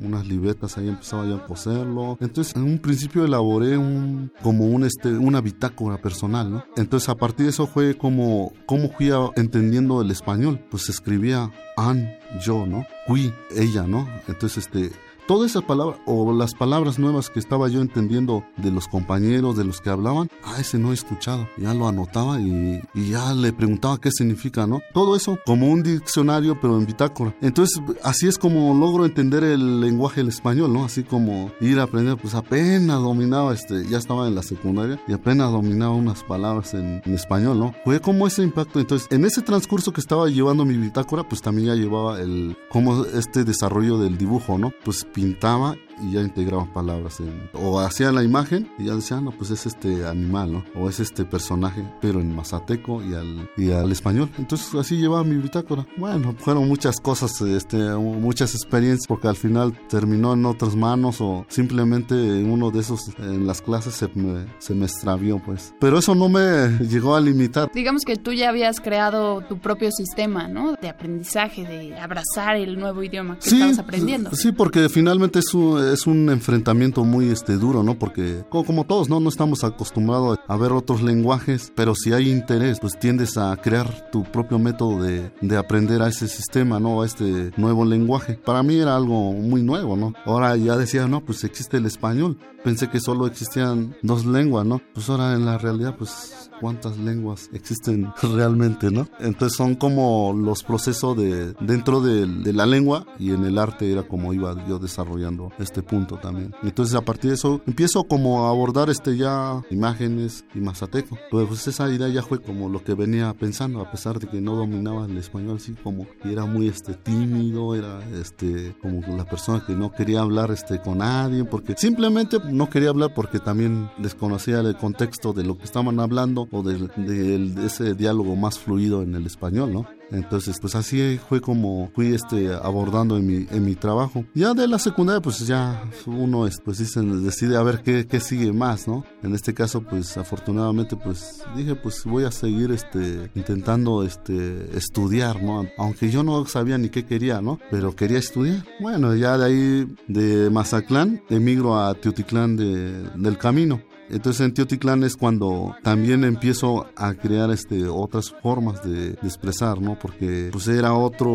unas 0.03 0.27
libretas 0.27 0.77
ahí 0.77 0.87
empezaba 0.87 1.25
ya 1.25 1.35
a 1.35 1.45
coserlo. 1.45 2.17
Entonces 2.21 2.55
en 2.55 2.63
un 2.63 2.79
principio 2.79 3.25
elaboré 3.25 3.77
un 3.77 4.31
como 4.41 4.65
un 4.65 4.83
este 4.83 5.09
una 5.09 5.41
bitácora 5.41 5.97
personal, 5.97 6.51
¿no? 6.51 6.63
Entonces 6.75 7.09
a 7.09 7.15
partir 7.15 7.45
de 7.45 7.51
eso 7.51 7.67
fue 7.67 7.97
como 7.97 8.53
cómo 8.65 8.89
fui 8.89 9.11
entendiendo 9.35 10.01
el 10.01 10.11
español. 10.11 10.59
Pues 10.69 10.86
escribía 10.89 11.51
an, 11.75 12.17
yo, 12.41 12.65
¿no? 12.65 12.85
Qui, 13.07 13.33
ella, 13.55 13.83
¿no? 13.83 14.07
Entonces, 14.27 14.65
este, 14.65 14.91
todas 15.27 15.51
esas 15.51 15.63
palabras 15.63 15.99
o 16.05 16.33
las 16.33 16.53
palabras 16.53 16.97
nuevas 16.97 17.29
que 17.29 17.39
estaba 17.39 17.67
yo 17.67 17.81
entendiendo 17.81 18.43
de 18.57 18.71
los 18.71 18.87
compañeros, 18.87 19.57
de 19.57 19.65
los 19.65 19.81
que 19.81 19.89
hablaban, 19.89 20.29
ah, 20.43 20.55
ese 20.59 20.79
no 20.79 20.91
he 20.91 20.93
escuchado. 20.93 21.47
Ya 21.57 21.73
lo 21.73 21.87
anotaba 21.87 22.39
y, 22.39 22.81
y, 22.93 23.09
ya 23.09 23.33
le 23.33 23.53
preguntaba 23.53 23.99
qué 23.99 24.09
significa, 24.11 24.65
¿no? 24.65 24.81
Todo 24.93 25.15
eso 25.15 25.37
como 25.45 25.69
un 25.69 25.83
diccionario, 25.83 26.59
pero 26.59 26.77
en 26.77 26.85
bitácora. 26.85 27.35
Entonces, 27.41 27.81
así 28.03 28.27
es 28.27 28.37
como 28.37 28.73
logro 28.73 29.05
entender 29.05 29.43
el 29.43 29.81
lenguaje 29.81 30.21
del 30.21 30.29
español, 30.29 30.73
¿no? 30.73 30.85
Así 30.85 31.03
como 31.03 31.51
ir 31.59 31.79
a 31.79 31.83
aprender, 31.83 32.17
pues 32.17 32.33
apenas 32.33 33.01
dominaba, 33.01 33.53
este, 33.53 33.85
ya 33.87 33.97
estaba 33.97 34.27
en 34.27 34.35
la 34.35 34.43
secundaria 34.43 34.99
y 35.07 35.13
apenas 35.13 35.51
dominaba 35.51 35.93
unas 35.93 36.23
palabras 36.23 36.73
en, 36.73 37.01
en 37.05 37.13
español, 37.13 37.59
¿no? 37.59 37.75
Fue 37.83 37.99
como 37.99 38.27
ese 38.27 38.43
impacto. 38.43 38.79
Entonces, 38.79 39.07
en 39.11 39.25
ese 39.25 39.41
transcurso 39.41 39.91
que 39.91 40.01
estaba 40.01 40.29
llevando 40.29 40.65
mi 40.65 40.77
bitácora, 40.77 41.27
pues 41.27 41.41
también 41.41 41.67
ya 41.67 41.75
llevaba 41.75 42.21
el, 42.21 42.55
como 42.69 43.05
este 43.05 43.43
desarrollo 43.43 43.97
del 43.97 44.17
dibujo, 44.17 44.57
¿no? 44.57 44.71
Pues 44.83 45.05
pintaba 45.17 45.73
y 46.01 46.11
ya 46.11 46.21
integraba 46.21 46.65
palabras 46.73 47.19
en, 47.19 47.49
o 47.53 47.79
hacía 47.79 48.11
la 48.11 48.23
imagen 48.23 48.69
y 48.77 48.85
ya 48.85 48.95
decía, 48.95 49.21
no, 49.21 49.31
pues 49.31 49.51
es 49.51 49.65
este 49.65 50.05
animal, 50.05 50.51
¿no? 50.51 50.65
O 50.75 50.89
es 50.89 50.99
este 50.99 51.25
personaje, 51.25 51.83
pero 52.01 52.19
en 52.19 52.35
mazateco 52.35 53.01
y 53.03 53.13
al, 53.13 53.49
y 53.57 53.71
al 53.71 53.91
español. 53.91 54.29
Entonces 54.37 54.73
así 54.75 54.97
llevaba 54.97 55.23
mi 55.23 55.35
bitácora. 55.35 55.85
Bueno, 55.97 56.35
fueron 56.37 56.67
muchas 56.67 56.99
cosas, 56.99 57.39
este, 57.41 57.77
muchas 57.95 58.53
experiencias, 58.53 59.07
porque 59.07 59.27
al 59.27 59.35
final 59.35 59.77
terminó 59.89 60.33
en 60.33 60.45
otras 60.45 60.75
manos 60.75 61.21
o 61.21 61.45
simplemente 61.49 62.15
en 62.15 62.49
uno 62.49 62.71
de 62.71 62.79
esos, 62.79 63.09
en 63.19 63.47
las 63.47 63.61
clases 63.61 63.95
se 63.95 64.07
me, 64.15 64.45
se 64.59 64.73
me 64.73 64.85
extravió, 64.85 65.39
pues. 65.39 65.73
Pero 65.79 65.99
eso 65.99 66.15
no 66.15 66.29
me 66.29 66.77
llegó 66.87 67.15
a 67.15 67.21
limitar. 67.21 67.69
Digamos 67.73 68.03
que 68.03 68.17
tú 68.17 68.33
ya 68.33 68.49
habías 68.49 68.79
creado 68.79 69.41
tu 69.41 69.57
propio 69.59 69.91
sistema, 69.91 70.47
¿no? 70.47 70.73
De 70.81 70.89
aprendizaje, 70.89 71.65
de 71.65 71.97
abrazar 71.97 72.55
el 72.55 72.79
nuevo 72.79 73.03
idioma 73.03 73.37
que 73.39 73.49
estabas 73.49 73.79
aprendiendo. 73.79 74.31
Sí, 74.33 74.51
porque 74.51 74.89
finalmente 74.89 75.39
es 75.39 75.53
un 75.53 75.86
es 75.93 76.07
un 76.07 76.29
enfrentamiento 76.29 77.03
muy 77.03 77.29
este, 77.29 77.53
duro, 77.53 77.83
¿no? 77.83 77.97
Porque 77.97 78.43
como, 78.49 78.85
todos, 78.85 79.09
¿no? 79.09 79.19
No 79.19 79.29
estamos 79.29 79.63
acostumbrados 79.63 80.39
a 80.47 80.57
ver 80.57 80.71
otros 80.71 81.01
lenguajes, 81.01 81.71
pero 81.75 81.95
si 81.95 82.13
hay 82.13 82.29
interés, 82.29 82.79
pues 82.79 82.97
tiendes 82.97 83.37
a 83.37 83.55
crear 83.57 84.09
tu 84.11 84.23
propio 84.23 84.59
método 84.59 85.03
de, 85.03 85.31
de 85.41 85.57
aprender 85.57 86.01
a 86.01 86.09
ese 86.09 86.27
sistema, 86.27 86.79
¿no? 86.79 87.01
A 87.01 87.05
este 87.05 87.51
nuevo 87.57 87.85
lenguaje. 87.85 88.35
Para 88.35 88.63
mí 88.63 88.75
era 88.75 88.95
algo 88.95 89.33
muy 89.33 89.63
nuevo, 89.63 89.95
¿no? 89.95 90.13
Ahora 90.25 90.55
ya 90.55 90.77
decía, 90.77 91.07
no, 91.07 91.23
pues 91.23 91.43
existe 91.43 91.77
el 91.77 91.85
español. 91.85 92.37
Pensé 92.63 92.89
que 92.89 92.99
solo 92.99 93.27
existían 93.27 93.95
dos 94.01 94.25
lenguas, 94.25 94.65
¿no? 94.65 94.81
Pues 94.93 95.09
ahora 95.09 95.33
en 95.33 95.45
la 95.45 95.57
realidad, 95.57 95.95
pues 95.97 96.46
cuántas 96.59 96.97
lenguas 96.97 97.49
existen 97.53 98.11
realmente, 98.21 98.91
¿no? 98.91 99.07
Entonces 99.19 99.57
son 99.57 99.75
como 99.75 100.33
los 100.33 100.63
procesos 100.63 101.17
de 101.17 101.53
dentro 101.59 102.01
de, 102.01 102.25
de, 102.25 102.53
la 102.53 102.65
lengua 102.65 103.05
y 103.19 103.31
en 103.31 103.45
el 103.45 103.57
arte 103.57 103.91
era 103.91 104.03
como 104.03 104.33
iba 104.33 104.65
yo 104.67 104.79
desarrollando 104.79 105.51
este 105.59 105.81
punto 105.81 106.17
también. 106.17 106.53
Entonces 106.63 106.95
a 106.95 107.01
partir 107.01 107.31
de 107.31 107.35
eso 107.35 107.61
empiezo 107.67 108.03
como 108.05 108.45
a 108.45 108.49
abordar 108.49 108.89
este 108.89 109.17
ya 109.17 109.61
imágenes 109.69 110.45
y 110.53 110.59
mazateco. 110.59 111.17
Pues 111.29 111.67
esa 111.67 111.89
idea 111.91 112.07
ya 112.07 112.21
fue 112.21 112.39
como 112.41 112.69
lo 112.69 112.83
que 112.83 112.93
venía 112.93 113.33
pensando, 113.33 113.81
a 113.81 113.91
pesar 113.91 114.19
de 114.19 114.27
que 114.27 114.41
no 114.41 114.55
dominaba 114.55 115.05
el 115.05 115.17
español, 115.17 115.57
así 115.57 115.73
como 115.83 116.07
que 116.21 116.31
era 116.31 116.45
muy 116.45 116.67
este 116.67 116.93
tímido, 116.93 117.75
era 117.75 117.99
este 118.19 118.75
como 118.81 119.01
la 119.15 119.25
persona 119.25 119.63
que 119.65 119.73
no 119.73 119.91
quería 119.91 120.21
hablar 120.21 120.51
este 120.51 120.81
con 120.81 120.99
nadie, 120.99 121.43
porque 121.45 121.75
simplemente 121.77 122.37
no 122.51 122.69
quería 122.69 122.89
hablar 122.89 123.13
porque 123.13 123.39
también 123.39 123.89
desconocía 123.97 124.59
el 124.59 124.75
contexto 124.77 125.33
de 125.33 125.43
lo 125.43 125.57
que 125.57 125.65
estaban 125.65 125.99
hablando 125.99 126.46
o 126.51 126.63
de, 126.63 126.87
de 126.87 127.65
ese 127.65 127.93
diálogo 127.93 128.35
más 128.35 128.59
fluido 128.59 129.01
en 129.03 129.15
el 129.15 129.25
español, 129.25 129.73
¿no? 129.73 129.97
Entonces, 130.11 130.57
pues 130.59 130.75
así 130.75 131.19
fue 131.27 131.41
como 131.41 131.91
fui 131.93 132.13
este, 132.13 132.53
abordando 132.53 133.17
en 133.17 133.27
mi, 133.27 133.47
en 133.49 133.65
mi 133.65 133.75
trabajo. 133.75 134.25
Ya 134.33 134.53
de 134.53 134.67
la 134.67 134.79
secundaria, 134.79 135.21
pues 135.21 135.45
ya 135.45 135.83
uno 136.05 136.47
pues 136.63 136.77
decide 136.77 137.57
a 137.57 137.63
ver 137.63 137.81
qué, 137.81 138.07
qué, 138.07 138.19
sigue 138.19 138.53
más, 138.53 138.87
¿no? 138.87 139.03
En 139.23 139.35
este 139.35 139.53
caso, 139.53 139.81
pues 139.81 140.17
afortunadamente, 140.17 140.95
pues 140.95 141.43
dije, 141.55 141.75
pues 141.75 142.03
voy 142.05 142.23
a 142.23 142.31
seguir 142.31 142.71
este, 142.71 143.29
intentando 143.35 144.03
este, 144.03 144.77
estudiar, 144.77 145.43
¿no? 145.43 145.67
Aunque 145.77 146.09
yo 146.09 146.23
no 146.23 146.45
sabía 146.45 146.77
ni 146.77 146.89
qué 146.89 147.05
quería, 147.05 147.41
¿no? 147.41 147.59
Pero 147.69 147.95
quería 147.95 148.19
estudiar. 148.19 148.63
Bueno, 148.79 149.15
ya 149.15 149.37
de 149.37 149.45
ahí 149.45 149.95
de 150.07 150.49
Mazatlán 150.49 151.21
emigro 151.29 151.77
a 151.77 151.93
Teotitlán 151.95 152.55
de, 152.55 153.03
del 153.15 153.37
Camino. 153.37 153.81
Entonces 154.09 154.45
en 154.45 154.53
Teotitlán 154.53 155.03
es 155.03 155.15
cuando 155.15 155.75
también 155.83 156.23
empiezo 156.23 156.87
a 156.95 157.13
crear 157.13 157.51
este, 157.51 157.87
otras 157.87 158.33
formas 158.41 158.83
de, 158.83 159.17
expresar, 159.23 159.81
¿no? 159.81 159.97
Porque 159.99 160.49
pues 160.51 160.67
era 160.67 160.93
otro, 160.93 161.31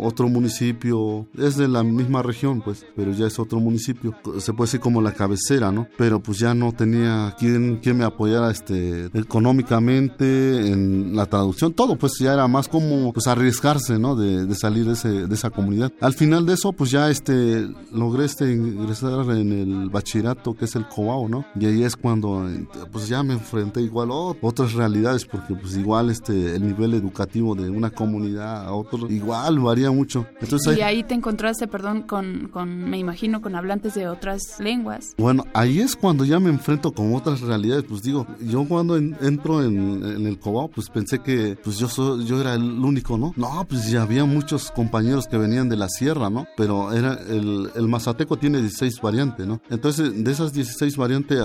otro 0.00 0.28
municipio, 0.28 1.26
es 1.38 1.56
de 1.56 1.68
la 1.68 1.82
misma 1.82 2.22
región, 2.22 2.60
pues, 2.60 2.84
pero 2.94 3.12
ya 3.12 3.26
es 3.26 3.38
otro 3.38 3.60
municipio. 3.60 4.14
Se 4.38 4.52
puede 4.52 4.68
decir 4.68 4.80
como 4.80 5.00
la 5.00 5.12
cabecera, 5.12 5.72
¿no? 5.72 5.88
Pero 5.96 6.20
pues 6.20 6.38
ya 6.38 6.54
no 6.54 6.72
tenía 6.72 7.34
quien, 7.38 7.78
quien 7.78 7.98
me 7.98 8.04
apoyara 8.04 8.50
este, 8.50 9.06
económicamente 9.14 10.68
en 10.70 11.16
la 11.16 11.26
traducción, 11.26 11.72
todo, 11.72 11.96
pues 11.96 12.18
ya 12.18 12.34
era 12.34 12.46
más 12.48 12.68
como 12.68 13.12
pues 13.12 13.26
arriesgarse, 13.26 13.98
¿no? 13.98 14.16
De, 14.16 14.46
de 14.46 14.54
salir 14.54 14.86
de, 14.86 14.92
ese, 14.92 15.26
de 15.26 15.34
esa 15.34 15.50
comunidad. 15.50 15.92
Al 16.00 16.12
final 16.12 16.46
de 16.46 16.54
eso, 16.54 16.72
pues 16.72 16.90
ya 16.90 17.10
este, 17.10 17.66
logré 17.92 18.24
este, 18.24 18.52
ingresar 18.52 19.30
en 19.30 19.52
el 19.52 19.90
bachillerato 19.90 20.54
que 20.54 20.64
es 20.66 20.76
el 20.76 20.86
Cobao, 20.88 21.28
¿no? 21.28 21.44
Y 21.58 21.66
ahí 21.66 21.84
es 21.84 21.93
cuando 21.96 22.48
pues 22.92 23.08
ya 23.08 23.22
me 23.22 23.34
enfrenté 23.34 23.82
igual 23.82 24.10
a 24.10 24.14
otras 24.14 24.72
realidades 24.72 25.24
porque 25.24 25.54
pues 25.54 25.76
igual 25.76 26.10
este 26.10 26.56
el 26.56 26.66
nivel 26.66 26.94
educativo 26.94 27.54
de 27.54 27.70
una 27.70 27.90
comunidad 27.90 28.66
a 28.66 28.72
otro 28.72 29.10
igual 29.10 29.58
varía 29.58 29.90
mucho. 29.90 30.26
Entonces, 30.40 30.76
y 30.76 30.82
ahí, 30.82 31.02
te 31.02 31.14
encontraste, 31.14 31.66
perdón, 31.66 32.02
con, 32.02 32.48
con, 32.52 32.90
me 32.90 32.98
imagino, 32.98 33.40
con 33.40 33.54
hablantes 33.54 33.94
de 33.94 34.08
otras 34.08 34.58
lenguas. 34.58 35.14
Bueno, 35.18 35.44
ahí 35.54 35.80
es 35.80 35.96
cuando 35.96 36.24
ya 36.24 36.40
me 36.40 36.50
enfrento 36.50 36.92
con 36.92 37.14
otras 37.14 37.40
realidades, 37.40 37.84
pues 37.88 38.02
digo, 38.02 38.26
yo 38.40 38.64
cuando 38.64 38.96
entro 38.96 39.62
en, 39.62 40.26
el 40.26 40.38
Cobao, 40.38 40.68
pues 40.68 40.88
pensé 40.90 41.20
que 41.20 41.56
pues 41.62 41.78
yo 41.78 41.88
soy, 41.88 42.24
yo 42.24 42.40
era 42.40 42.54
el 42.54 42.62
único, 42.62 43.16
¿no? 43.18 43.32
No, 43.36 43.66
pues 43.68 43.90
ya 43.90 44.02
había 44.02 44.24
muchos 44.24 44.70
compañeros 44.70 45.26
que 45.26 45.38
venían 45.38 45.68
de 45.68 45.76
la 45.76 45.88
sierra, 45.88 46.30
¿no? 46.30 46.46
Pero 46.56 46.92
era 46.92 47.14
el, 47.28 47.70
el 47.74 47.88
mazateco 47.88 48.36
tiene 48.36 48.60
16 48.60 49.00
variantes, 49.00 49.46
¿no? 49.46 49.60
Entonces, 49.70 50.24
de 50.24 50.30
esas 50.30 50.52
16 50.52 50.96
variantes 50.96 51.38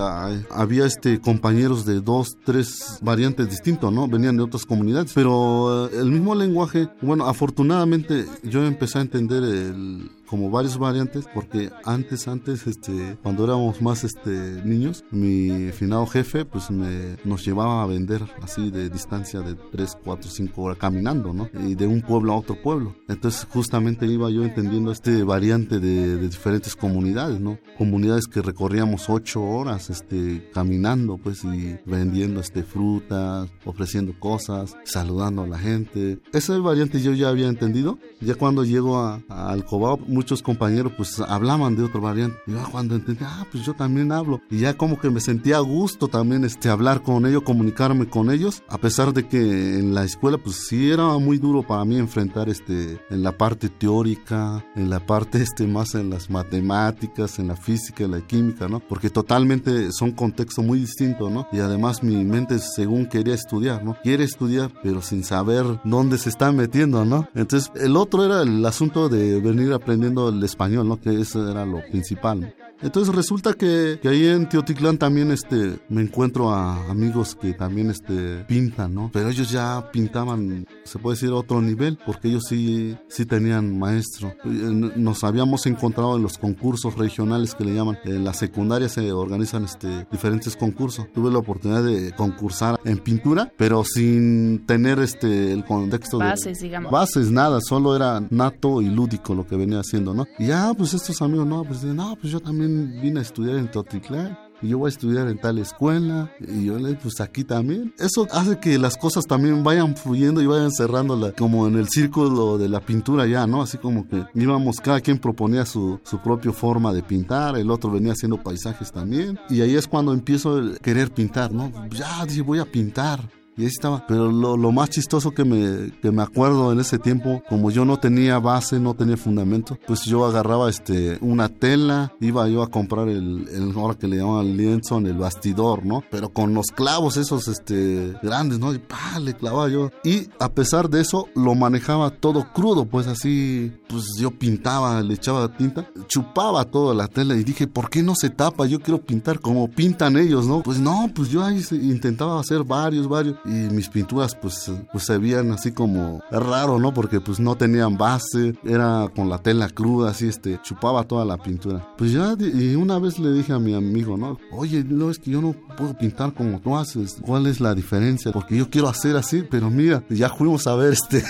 había 0.50 0.86
este 0.86 1.20
compañeros 1.20 1.84
de 1.84 2.00
dos, 2.00 2.36
tres 2.44 2.98
variantes 3.02 3.50
distintos, 3.50 3.92
¿no? 3.92 4.08
Venían 4.08 4.36
de 4.36 4.42
otras 4.42 4.64
comunidades, 4.64 5.12
pero 5.14 5.86
eh, 5.86 5.90
el 6.00 6.10
mismo 6.10 6.34
lenguaje, 6.34 6.88
bueno, 7.02 7.26
afortunadamente 7.26 8.26
yo 8.42 8.64
empecé 8.64 8.98
a 8.98 9.02
entender 9.02 9.42
el 9.42 10.10
como 10.30 10.48
varias 10.48 10.78
variantes 10.78 11.26
porque 11.34 11.70
antes 11.84 12.28
antes 12.28 12.68
este 12.68 13.18
cuando 13.20 13.44
éramos 13.44 13.82
más 13.82 14.04
este 14.04 14.30
niños 14.64 15.04
mi 15.10 15.72
finado 15.72 16.06
jefe 16.06 16.44
pues 16.44 16.70
me 16.70 17.16
nos 17.24 17.44
llevaba 17.44 17.82
a 17.82 17.86
vender 17.86 18.22
así 18.40 18.70
de 18.70 18.88
distancia 18.88 19.40
de 19.40 19.56
3, 19.56 19.98
4, 20.04 20.30
5 20.30 20.62
horas 20.62 20.78
caminando 20.78 21.32
no 21.32 21.50
y 21.66 21.74
de 21.74 21.88
un 21.88 22.00
pueblo 22.00 22.32
a 22.32 22.36
otro 22.36 22.54
pueblo. 22.62 22.94
Entonces 23.08 23.44
justamente 23.50 24.06
iba 24.06 24.30
yo 24.30 24.44
entendiendo 24.44 24.92
este 24.92 25.24
variante 25.24 25.80
de, 25.80 26.16
de 26.16 26.28
diferentes 26.28 26.76
comunidades 26.76 27.40
no 27.40 27.58
comunidades 27.76 28.28
que 28.28 28.40
recorríamos 28.40 29.10
8 29.10 29.42
horas 29.42 29.90
este 29.90 30.48
caminando 30.54 31.18
pues 31.18 31.42
y 31.42 31.76
vendiendo 31.84 32.38
este 32.40 32.62
frutas 32.62 33.50
ofreciendo 33.64 34.14
cosas 34.20 34.76
saludando 34.84 35.42
a 35.42 35.48
la 35.48 35.58
gente. 35.58 36.20
Esa 36.32 36.56
variante 36.58 37.00
yo 37.00 37.14
ya 37.14 37.28
había 37.28 37.48
entendido. 37.48 37.98
Ya 38.20 38.34
cuando 38.34 38.64
llego 38.64 38.98
a, 38.98 39.22
a 39.28 39.50
Alcobao 39.50 39.98
muchos 40.20 40.42
compañeros 40.42 40.92
pues 40.98 41.18
hablaban 41.18 41.76
de 41.76 41.82
otro 41.82 42.02
variante. 42.02 42.36
Y 42.46 42.52
yo 42.52 42.62
cuando 42.70 42.94
entendí, 42.94 43.24
ah, 43.26 43.46
pues 43.50 43.64
yo 43.64 43.72
también 43.72 44.12
hablo. 44.12 44.42
Y 44.50 44.58
ya 44.58 44.76
como 44.76 45.00
que 45.00 45.08
me 45.08 45.18
sentía 45.20 45.56
a 45.56 45.60
gusto 45.60 46.08
también 46.08 46.44
este, 46.44 46.68
hablar 46.68 47.02
con 47.02 47.24
ellos, 47.24 47.42
comunicarme 47.42 48.06
con 48.06 48.30
ellos, 48.30 48.62
a 48.68 48.76
pesar 48.76 49.14
de 49.14 49.26
que 49.26 49.78
en 49.78 49.94
la 49.94 50.04
escuela 50.04 50.36
pues 50.36 50.56
sí 50.68 50.90
era 50.90 51.16
muy 51.16 51.38
duro 51.38 51.62
para 51.62 51.86
mí 51.86 51.96
enfrentar 51.96 52.50
este, 52.50 53.00
en 53.08 53.22
la 53.22 53.32
parte 53.32 53.70
teórica, 53.70 54.62
en 54.76 54.90
la 54.90 55.00
parte 55.00 55.40
este, 55.40 55.66
más 55.66 55.94
en 55.94 56.10
las 56.10 56.28
matemáticas, 56.28 57.38
en 57.38 57.48
la 57.48 57.56
física, 57.56 58.04
en 58.04 58.10
la 58.10 58.20
química, 58.20 58.68
¿no? 58.68 58.80
Porque 58.80 59.08
totalmente 59.08 59.90
son 59.92 60.12
contextos 60.12 60.62
muy 60.62 60.80
distintos, 60.80 61.32
¿no? 61.32 61.48
Y 61.50 61.60
además 61.60 62.02
mi 62.02 62.22
mente 62.26 62.58
según 62.58 63.06
quería 63.06 63.34
estudiar, 63.34 63.82
¿no? 63.82 63.96
Quiere 64.02 64.24
estudiar, 64.24 64.70
pero 64.82 65.00
sin 65.00 65.24
saber 65.24 65.64
dónde 65.84 66.18
se 66.18 66.28
está 66.28 66.52
metiendo, 66.52 67.06
¿no? 67.06 67.26
Entonces 67.34 67.72
el 67.74 67.96
otro 67.96 68.22
era 68.22 68.42
el 68.42 68.66
asunto 68.66 69.08
de 69.08 69.40
venir 69.40 69.72
aprendiendo 69.72 70.09
el 70.18 70.42
español, 70.42 70.88
¿no? 70.88 71.00
Que 71.00 71.20
eso 71.20 71.50
era 71.50 71.64
lo 71.64 71.80
principal. 71.90 72.54
Entonces 72.82 73.14
resulta 73.14 73.52
que, 73.52 74.00
ahí 74.04 74.26
en 74.26 74.48
Teotitlán 74.48 74.98
también 74.98 75.30
este, 75.30 75.78
me 75.88 76.02
encuentro 76.02 76.50
a 76.50 76.90
amigos 76.90 77.36
que 77.40 77.52
también 77.52 77.90
este, 77.90 78.44
pintan, 78.44 78.94
¿no? 78.94 79.10
Pero 79.12 79.28
ellos 79.28 79.50
ya 79.50 79.90
pintaban, 79.92 80.66
se 80.84 80.98
puede 80.98 81.16
decir, 81.16 81.30
otro 81.30 81.60
nivel, 81.60 81.98
porque 82.04 82.28
ellos 82.28 82.44
sí, 82.48 82.96
sí 83.08 83.26
tenían 83.26 83.78
maestro. 83.78 84.34
Nos 84.44 85.24
habíamos 85.24 85.66
encontrado 85.66 86.16
en 86.16 86.22
los 86.22 86.38
concursos 86.38 86.96
regionales 86.96 87.54
que 87.54 87.64
le 87.64 87.74
llaman. 87.74 87.98
En 88.04 88.24
la 88.24 88.32
secundaria 88.32 88.88
se 88.88 89.12
organizan 89.12 89.64
este, 89.64 90.06
diferentes 90.10 90.56
concursos. 90.56 91.06
Tuve 91.12 91.30
la 91.30 91.38
oportunidad 91.38 91.84
de 91.84 92.12
concursar 92.12 92.80
en 92.84 92.98
pintura, 92.98 93.52
pero 93.56 93.84
sin 93.84 94.64
tener 94.66 94.98
este, 95.00 95.52
el 95.52 95.64
contexto 95.64 96.18
bases, 96.18 96.58
de... 96.60 96.66
digamos. 96.66 96.90
Bases, 96.90 97.30
nada, 97.30 97.60
solo 97.60 97.94
era 97.94 98.22
nato 98.30 98.80
y 98.80 98.88
lúdico 98.88 99.34
lo 99.34 99.46
que 99.46 99.56
venía 99.56 99.80
haciendo, 99.80 100.14
¿no? 100.14 100.26
Y 100.38 100.46
ya, 100.46 100.72
pues 100.74 100.94
estos 100.94 101.20
amigos, 101.22 101.46
no, 101.46 101.64
pues, 101.64 101.84
no, 101.84 102.16
pues 102.20 102.32
yo 102.32 102.40
también 102.40 102.69
vine 103.00 103.20
a 103.20 103.22
estudiar 103.22 103.56
en 103.56 103.70
Totitlán 103.70 104.38
yo 104.62 104.78
voy 104.78 104.88
a 104.88 104.90
estudiar 104.90 105.28
en 105.28 105.38
tal 105.38 105.58
escuela 105.58 106.30
y 106.38 106.66
yo 106.66 106.76
pues 107.02 107.20
aquí 107.20 107.44
también. 107.44 107.94
Eso 107.98 108.26
hace 108.32 108.58
que 108.58 108.78
las 108.78 108.96
cosas 108.96 109.26
también 109.26 109.62
vayan 109.62 109.96
fluyendo 109.96 110.42
y 110.42 110.46
vayan 110.46 110.70
cerrándola 110.70 111.32
como 111.32 111.66
en 111.66 111.78
el 111.78 111.88
círculo 111.88 112.58
de 112.58 112.68
la 112.68 112.80
pintura 112.80 113.26
ya, 113.26 113.46
¿no? 113.46 113.62
Así 113.62 113.78
como 113.78 114.06
que 114.08 114.24
íbamos, 114.34 114.80
cada 114.80 115.00
quien 115.00 115.18
proponía 115.18 115.64
su, 115.64 116.00
su 116.04 116.18
propia 116.18 116.52
forma 116.52 116.92
de 116.92 117.02
pintar, 117.02 117.56
el 117.56 117.70
otro 117.70 117.90
venía 117.90 118.12
haciendo 118.12 118.42
paisajes 118.42 118.92
también 118.92 119.38
y 119.48 119.60
ahí 119.62 119.76
es 119.76 119.86
cuando 119.86 120.12
empiezo 120.12 120.58
a 120.58 120.76
querer 120.82 121.10
pintar, 121.10 121.52
¿no? 121.52 121.72
Ya 121.90 122.24
dije, 122.26 122.42
voy 122.42 122.58
a 122.58 122.64
pintar 122.64 123.20
y 123.60 123.64
ahí 123.64 123.68
estaba. 123.68 124.06
Pero 124.06 124.30
lo, 124.30 124.72
más 124.72 124.90
chistoso 124.90 125.32
que 125.32 125.44
me, 125.44 125.92
que 126.00 126.10
me 126.10 126.22
acuerdo 126.22 126.72
en 126.72 126.80
ese 126.80 126.98
tiempo, 126.98 127.42
como 127.48 127.70
yo 127.70 127.84
no 127.84 127.98
tenía 127.98 128.38
base, 128.38 128.80
no 128.80 128.94
tenía 128.94 129.16
fundamento, 129.16 129.78
pues 129.86 130.04
yo 130.04 130.24
agarraba 130.24 130.70
este, 130.70 131.18
una 131.20 131.48
tela, 131.48 132.12
iba 132.20 132.48
yo 132.48 132.62
a 132.62 132.70
comprar 132.70 133.08
el, 133.08 133.72
ahora 133.76 133.94
que 133.94 134.08
le 134.08 134.16
llaman 134.16 134.56
lienzo, 134.56 134.98
el 134.98 135.18
bastidor, 135.18 135.84
¿no? 135.84 136.02
Pero 136.10 136.30
con 136.30 136.54
los 136.54 136.66
clavos 136.68 137.16
esos 137.16 137.48
este, 137.48 138.14
grandes, 138.22 138.58
¿no? 138.58 138.72
Y 138.72 138.78
pa, 138.78 139.18
le 139.20 139.34
clavaba 139.34 139.68
yo. 139.68 139.90
Y 140.04 140.28
a 140.38 140.50
pesar 140.52 140.88
de 140.88 141.00
eso, 141.00 141.28
lo 141.34 141.54
manejaba 141.54 142.10
todo 142.10 142.46
crudo, 142.52 142.86
pues 142.86 143.06
así, 143.06 143.72
pues 143.88 144.04
yo 144.18 144.30
pintaba, 144.30 145.02
le 145.02 145.14
echaba 145.14 145.54
tinta, 145.56 145.86
chupaba 146.06 146.64
toda 146.64 146.94
la 146.94 147.08
tela 147.08 147.36
y 147.36 147.44
dije, 147.44 147.66
¿por 147.66 147.90
qué 147.90 148.02
no 148.02 148.14
se 148.14 148.30
tapa? 148.30 148.66
Yo 148.66 148.80
quiero 148.80 149.02
pintar 149.02 149.40
como 149.40 149.68
pintan 149.68 150.16
ellos, 150.16 150.46
¿no? 150.46 150.62
Pues 150.62 150.78
no, 150.78 151.10
pues 151.14 151.28
yo 151.28 151.44
ahí 151.44 151.62
intentaba 151.72 152.40
hacer 152.40 152.64
varios, 152.64 153.08
varios 153.08 153.36
y 153.50 153.74
mis 153.74 153.88
pinturas 153.88 154.36
pues, 154.36 154.70
pues 154.92 155.04
se 155.04 155.18
veían 155.18 155.50
así 155.50 155.72
como 155.72 156.22
raro, 156.30 156.78
¿no? 156.78 156.94
Porque 156.94 157.20
pues 157.20 157.40
no 157.40 157.56
tenían 157.56 157.98
base, 157.98 158.54
era 158.64 159.10
con 159.14 159.28
la 159.28 159.38
tela 159.38 159.68
cruda, 159.68 160.10
así 160.10 160.28
este, 160.28 160.60
chupaba 160.62 161.04
toda 161.04 161.24
la 161.24 161.36
pintura. 161.36 161.94
Pues 161.98 162.12
ya, 162.12 162.36
y 162.38 162.76
una 162.76 162.98
vez 162.98 163.18
le 163.18 163.32
dije 163.32 163.52
a 163.52 163.58
mi 163.58 163.74
amigo, 163.74 164.16
¿no? 164.16 164.38
Oye, 164.52 164.84
no 164.84 165.10
es 165.10 165.18
que 165.18 165.32
yo 165.32 165.42
no 165.42 165.54
puedo 165.76 165.96
pintar 165.98 166.32
como 166.32 166.60
tú 166.60 166.76
haces, 166.76 167.16
¿cuál 167.20 167.46
es 167.46 167.60
la 167.60 167.74
diferencia? 167.74 168.30
Porque 168.32 168.56
yo 168.56 168.70
quiero 168.70 168.88
hacer 168.88 169.16
así, 169.16 169.42
pero 169.50 169.68
mira, 169.68 170.04
ya 170.08 170.28
fuimos 170.28 170.66
a 170.66 170.74
ver 170.76 170.92
este, 171.10 171.22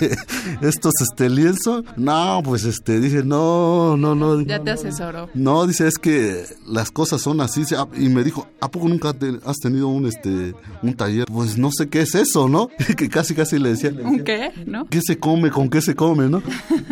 estos 0.61 0.93
este 1.01 1.31
lienzo. 1.31 1.83
No, 1.97 2.43
pues 2.45 2.65
este, 2.65 3.01
dije, 3.01 3.23
no, 3.25 3.97
no, 3.97 4.15
no. 4.15 4.41
Ya 4.43 4.63
te 4.63 4.71
asesoró. 4.71 5.29
No, 5.35 5.67
dice, 5.67 5.89
es 5.89 5.99
que 5.99 6.45
las 6.67 6.91
cosas 6.91 7.23
son 7.23 7.41
así. 7.41 7.63
Y 7.97 8.09
me 8.09 8.25
dijo, 8.25 8.49
¿a 8.61 8.71
poco 8.71 8.89
nunca 8.89 9.15
has 9.45 9.57
tenido 9.59 9.89
un, 9.89 10.07
este, 10.07 10.55
un 10.83 10.95
taller? 10.95 11.27
Pues 11.27 11.57
no 11.57 11.71
sé 11.73 11.89
qué 11.89 12.00
¿qué 12.01 12.05
es 12.05 12.15
eso, 12.15 12.49
no? 12.49 12.69
que 12.97 13.09
casi, 13.09 13.35
casi 13.35 13.59
le 13.59 13.71
decía. 13.71 13.93
¿Un 14.03 14.25
qué? 14.25 14.53
¿No? 14.67 14.87
¿Qué 14.87 15.01
se 15.03 15.19
come? 15.19 15.51
¿Con 15.51 15.69
qué 15.69 15.81
se 15.81 15.95
come, 15.95 16.29
no? 16.29 16.43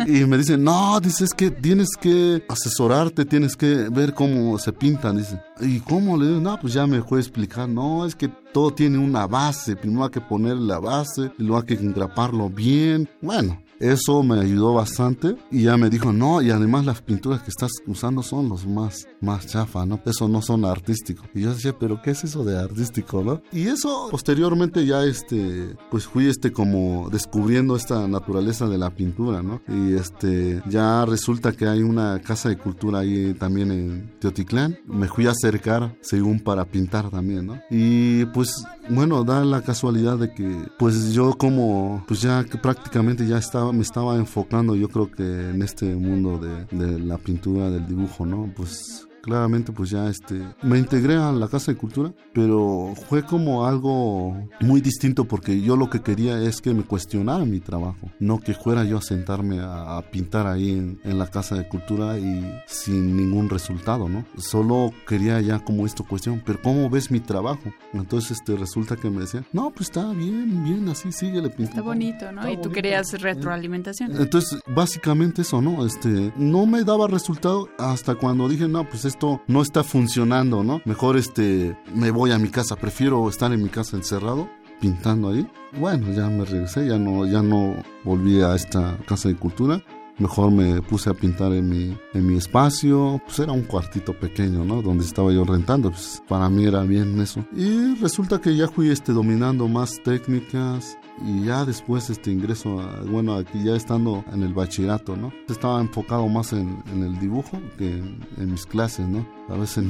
y 0.05 0.25
me 0.25 0.37
dicen, 0.37 0.63
no, 0.63 0.99
dice, 0.99 1.23
es 1.23 1.33
que 1.33 1.49
tienes 1.49 1.89
que 1.99 2.43
asesorarte, 2.47 3.25
tienes 3.25 3.55
que 3.55 3.89
ver 3.89 4.13
cómo 4.13 4.57
se 4.59 4.71
pintan, 4.71 5.17
dice. 5.17 5.41
¿Y 5.61 5.79
cómo? 5.79 6.17
Le 6.17 6.27
digo, 6.27 6.39
no, 6.39 6.59
pues 6.59 6.73
ya 6.73 6.85
me 6.85 7.01
fue 7.01 7.19
a 7.19 7.21
explicar, 7.21 7.67
no, 7.67 8.05
es 8.05 8.15
que 8.15 8.29
todo 8.53 8.71
tiene 8.71 8.97
una 8.97 9.25
base, 9.25 9.75
primero 9.75 10.03
hay 10.03 10.11
que 10.11 10.21
ponerle 10.21 10.67
la 10.67 10.79
base, 10.79 11.31
y 11.37 11.43
luego 11.43 11.57
hay 11.61 11.75
que 11.75 11.83
engraparlo 11.83 12.49
bien. 12.49 13.09
Bueno, 13.21 13.61
eso 13.79 14.23
me 14.23 14.39
ayudó 14.39 14.73
bastante 14.73 15.35
y 15.51 15.63
ya 15.63 15.77
me 15.77 15.89
dijo, 15.89 16.11
no, 16.11 16.41
y 16.41 16.51
además 16.51 16.85
las 16.85 17.01
pinturas 17.01 17.41
que 17.41 17.49
estás 17.49 17.71
usando 17.87 18.21
son 18.21 18.49
los 18.49 18.67
más, 18.67 19.07
más 19.21 19.47
chafa, 19.47 19.85
¿no? 19.85 20.01
Eso 20.05 20.27
no 20.27 20.41
son 20.41 20.65
artísticos. 20.65 21.27
Y 21.33 21.41
yo 21.41 21.53
decía, 21.53 21.75
pero 21.77 22.01
¿qué 22.01 22.11
es 22.11 22.23
eso 22.23 22.43
de 22.43 22.59
artístico, 22.59 23.23
no? 23.23 23.41
Y 23.51 23.67
eso 23.67 24.09
posteriormente 24.11 24.85
ya 24.85 25.03
este, 25.03 25.75
pues 25.89 26.05
fui 26.05 26.27
este 26.27 26.51
como 26.51 27.09
descubriendo 27.09 27.75
esta 27.75 28.07
naturaleza 28.07 28.67
de 28.67 28.77
la 28.77 28.89
pintura, 28.89 29.41
¿no? 29.41 29.61
Y 29.67 29.93
este, 29.93 30.61
ya 30.69 31.05
resulta 31.05 31.53
que 31.53 31.67
hay 31.67 31.81
una 31.81 32.19
casa 32.19 32.49
de 32.49 32.57
cultura 32.57 32.99
ahí 32.99 33.33
también 33.33 33.71
en 33.71 34.11
Teotitlán. 34.19 34.77
Me 34.85 35.07
fui 35.07 35.27
a 35.27 35.31
acercar 35.31 35.95
según 36.01 36.39
para 36.39 36.65
pintar 36.65 37.09
también, 37.09 37.47
¿no? 37.47 37.61
Y 37.69 38.25
pues 38.25 38.65
bueno, 38.89 39.23
da 39.23 39.45
la 39.45 39.61
casualidad 39.61 40.17
de 40.17 40.33
que 40.33 40.67
pues 40.77 41.13
yo 41.13 41.33
como 41.37 42.03
pues 42.07 42.21
ya 42.21 42.45
prácticamente 42.61 43.25
ya 43.27 43.37
estaba 43.37 43.68
me 43.73 43.81
estaba 43.81 44.15
enfocando 44.15 44.75
yo 44.75 44.89
creo 44.89 45.11
que 45.11 45.23
en 45.23 45.61
este 45.61 45.95
mundo 45.95 46.37
de, 46.37 46.65
de 46.75 46.99
la 46.99 47.17
pintura 47.17 47.69
del 47.69 47.87
dibujo, 47.87 48.25
¿no? 48.25 48.51
Pues 48.55 49.08
claramente 49.21 49.71
pues 49.71 49.89
ya 49.89 50.09
este 50.09 50.41
me 50.61 50.77
integré 50.77 51.15
a 51.15 51.31
la 51.31 51.47
casa 51.47 51.71
de 51.71 51.77
cultura 51.77 52.13
pero 52.33 52.93
fue 53.07 53.23
como 53.23 53.65
algo 53.65 54.35
muy 54.61 54.81
distinto 54.81 55.25
porque 55.25 55.61
yo 55.61 55.75
lo 55.75 55.89
que 55.89 56.01
quería 56.01 56.41
es 56.41 56.61
que 56.61 56.73
me 56.73 56.83
cuestionara 56.83 57.45
mi 57.45 57.59
trabajo 57.59 58.09
no 58.19 58.39
que 58.39 58.53
fuera 58.53 58.83
yo 58.83 58.97
a 58.97 59.01
sentarme 59.01 59.59
a, 59.61 60.01
pintar 60.11 60.47
ahí 60.47 60.71
en, 60.71 61.19
la 61.19 61.27
casa 61.27 61.55
de 61.55 61.67
cultura 61.67 62.17
y 62.17 62.61
sin 62.65 63.17
ningún 63.17 63.49
resultado 63.49 64.07
no 64.07 64.25
solo 64.37 64.93
quería 65.07 65.41
ya 65.41 65.59
como 65.59 65.85
esto 65.85 66.03
cuestión 66.03 66.41
pero 66.45 66.61
cómo 66.61 66.89
ves 66.89 67.11
mi 67.11 67.19
trabajo 67.19 67.73
entonces 67.93 68.31
este 68.31 68.55
resulta 68.55 68.95
que 68.95 69.09
me 69.09 69.21
decían 69.21 69.45
no 69.51 69.71
pues 69.71 69.89
está 69.89 70.11
bien 70.13 70.63
bien 70.63 70.87
así 70.87 71.11
síguele 71.11 71.49
pintando 71.49 71.71
está 71.71 71.81
bonito 71.81 72.31
no 72.31 72.49
y 72.49 72.57
tú 72.57 72.71
querías 72.71 73.11
retroalimentación. 73.19 74.15
entonces 74.17 74.61
básicamente 74.67 75.41
eso 75.41 75.61
no 75.61 75.85
este 75.85 76.31
no 76.37 76.65
me 76.65 76.83
daba 76.83 77.07
resultado 77.07 77.67
hasta 77.77 78.15
cuando 78.15 78.47
dije 78.47 78.67
no 78.67 78.87
pues 78.87 79.05
esto 79.09 79.41
no 79.47 79.61
está 79.61 79.83
funcionando, 79.83 80.63
¿no? 80.63 80.81
Mejor 80.85 81.17
este, 81.17 81.75
me 81.93 82.11
voy 82.11 82.31
a 82.31 82.37
mi 82.37 82.49
casa, 82.49 82.75
prefiero 82.75 83.27
estar 83.27 83.51
en 83.51 83.61
mi 83.61 83.69
casa 83.69 83.97
encerrado 83.97 84.49
pintando 84.79 85.29
ahí. 85.29 85.47
Bueno, 85.77 86.11
ya 86.13 86.29
me 86.29 86.45
regresé, 86.45 86.87
ya 86.87 86.97
no, 86.97 87.25
ya 87.25 87.41
no 87.41 87.75
volví 88.03 88.41
a 88.41 88.55
esta 88.55 88.97
casa 89.05 89.27
de 89.27 89.35
cultura. 89.35 89.83
Mejor 90.19 90.51
me 90.51 90.81
puse 90.81 91.09
a 91.09 91.13
pintar 91.13 91.53
en 91.53 91.69
mi, 91.69 91.97
en 92.13 92.27
mi 92.27 92.37
espacio, 92.37 93.21
pues 93.25 93.39
era 93.39 93.51
un 93.51 93.63
cuartito 93.63 94.13
pequeño, 94.13 94.63
¿no? 94.65 94.81
Donde 94.81 95.05
estaba 95.05 95.31
yo 95.31 95.43
rentando, 95.43 95.91
pues 95.91 96.21
para 96.27 96.49
mí 96.49 96.65
era 96.65 96.83
bien 96.83 97.19
eso. 97.21 97.45
Y 97.55 97.95
resulta 97.95 98.39
que 98.39 98.55
ya 98.55 98.67
fui 98.67 98.89
este, 98.89 99.13
dominando 99.13 99.67
más 99.67 100.01
técnicas, 100.03 100.97
y 101.25 101.45
ya 101.45 101.65
después 101.65 102.09
este 102.09 102.31
ingreso 102.31 102.81
bueno 103.09 103.35
aquí 103.35 103.63
ya 103.63 103.75
estando 103.75 104.23
en 104.31 104.43
el 104.43 104.53
bachillerato 104.53 105.15
no 105.15 105.33
estaba 105.47 105.81
enfocado 105.81 106.27
más 106.27 106.53
en, 106.53 106.81
el 106.91 107.19
dibujo 107.19 107.59
que 107.77 107.97
en, 108.37 108.51
mis 108.51 108.65
clases 108.65 109.07
no 109.07 109.27
a 109.49 109.55
veces 109.55 109.85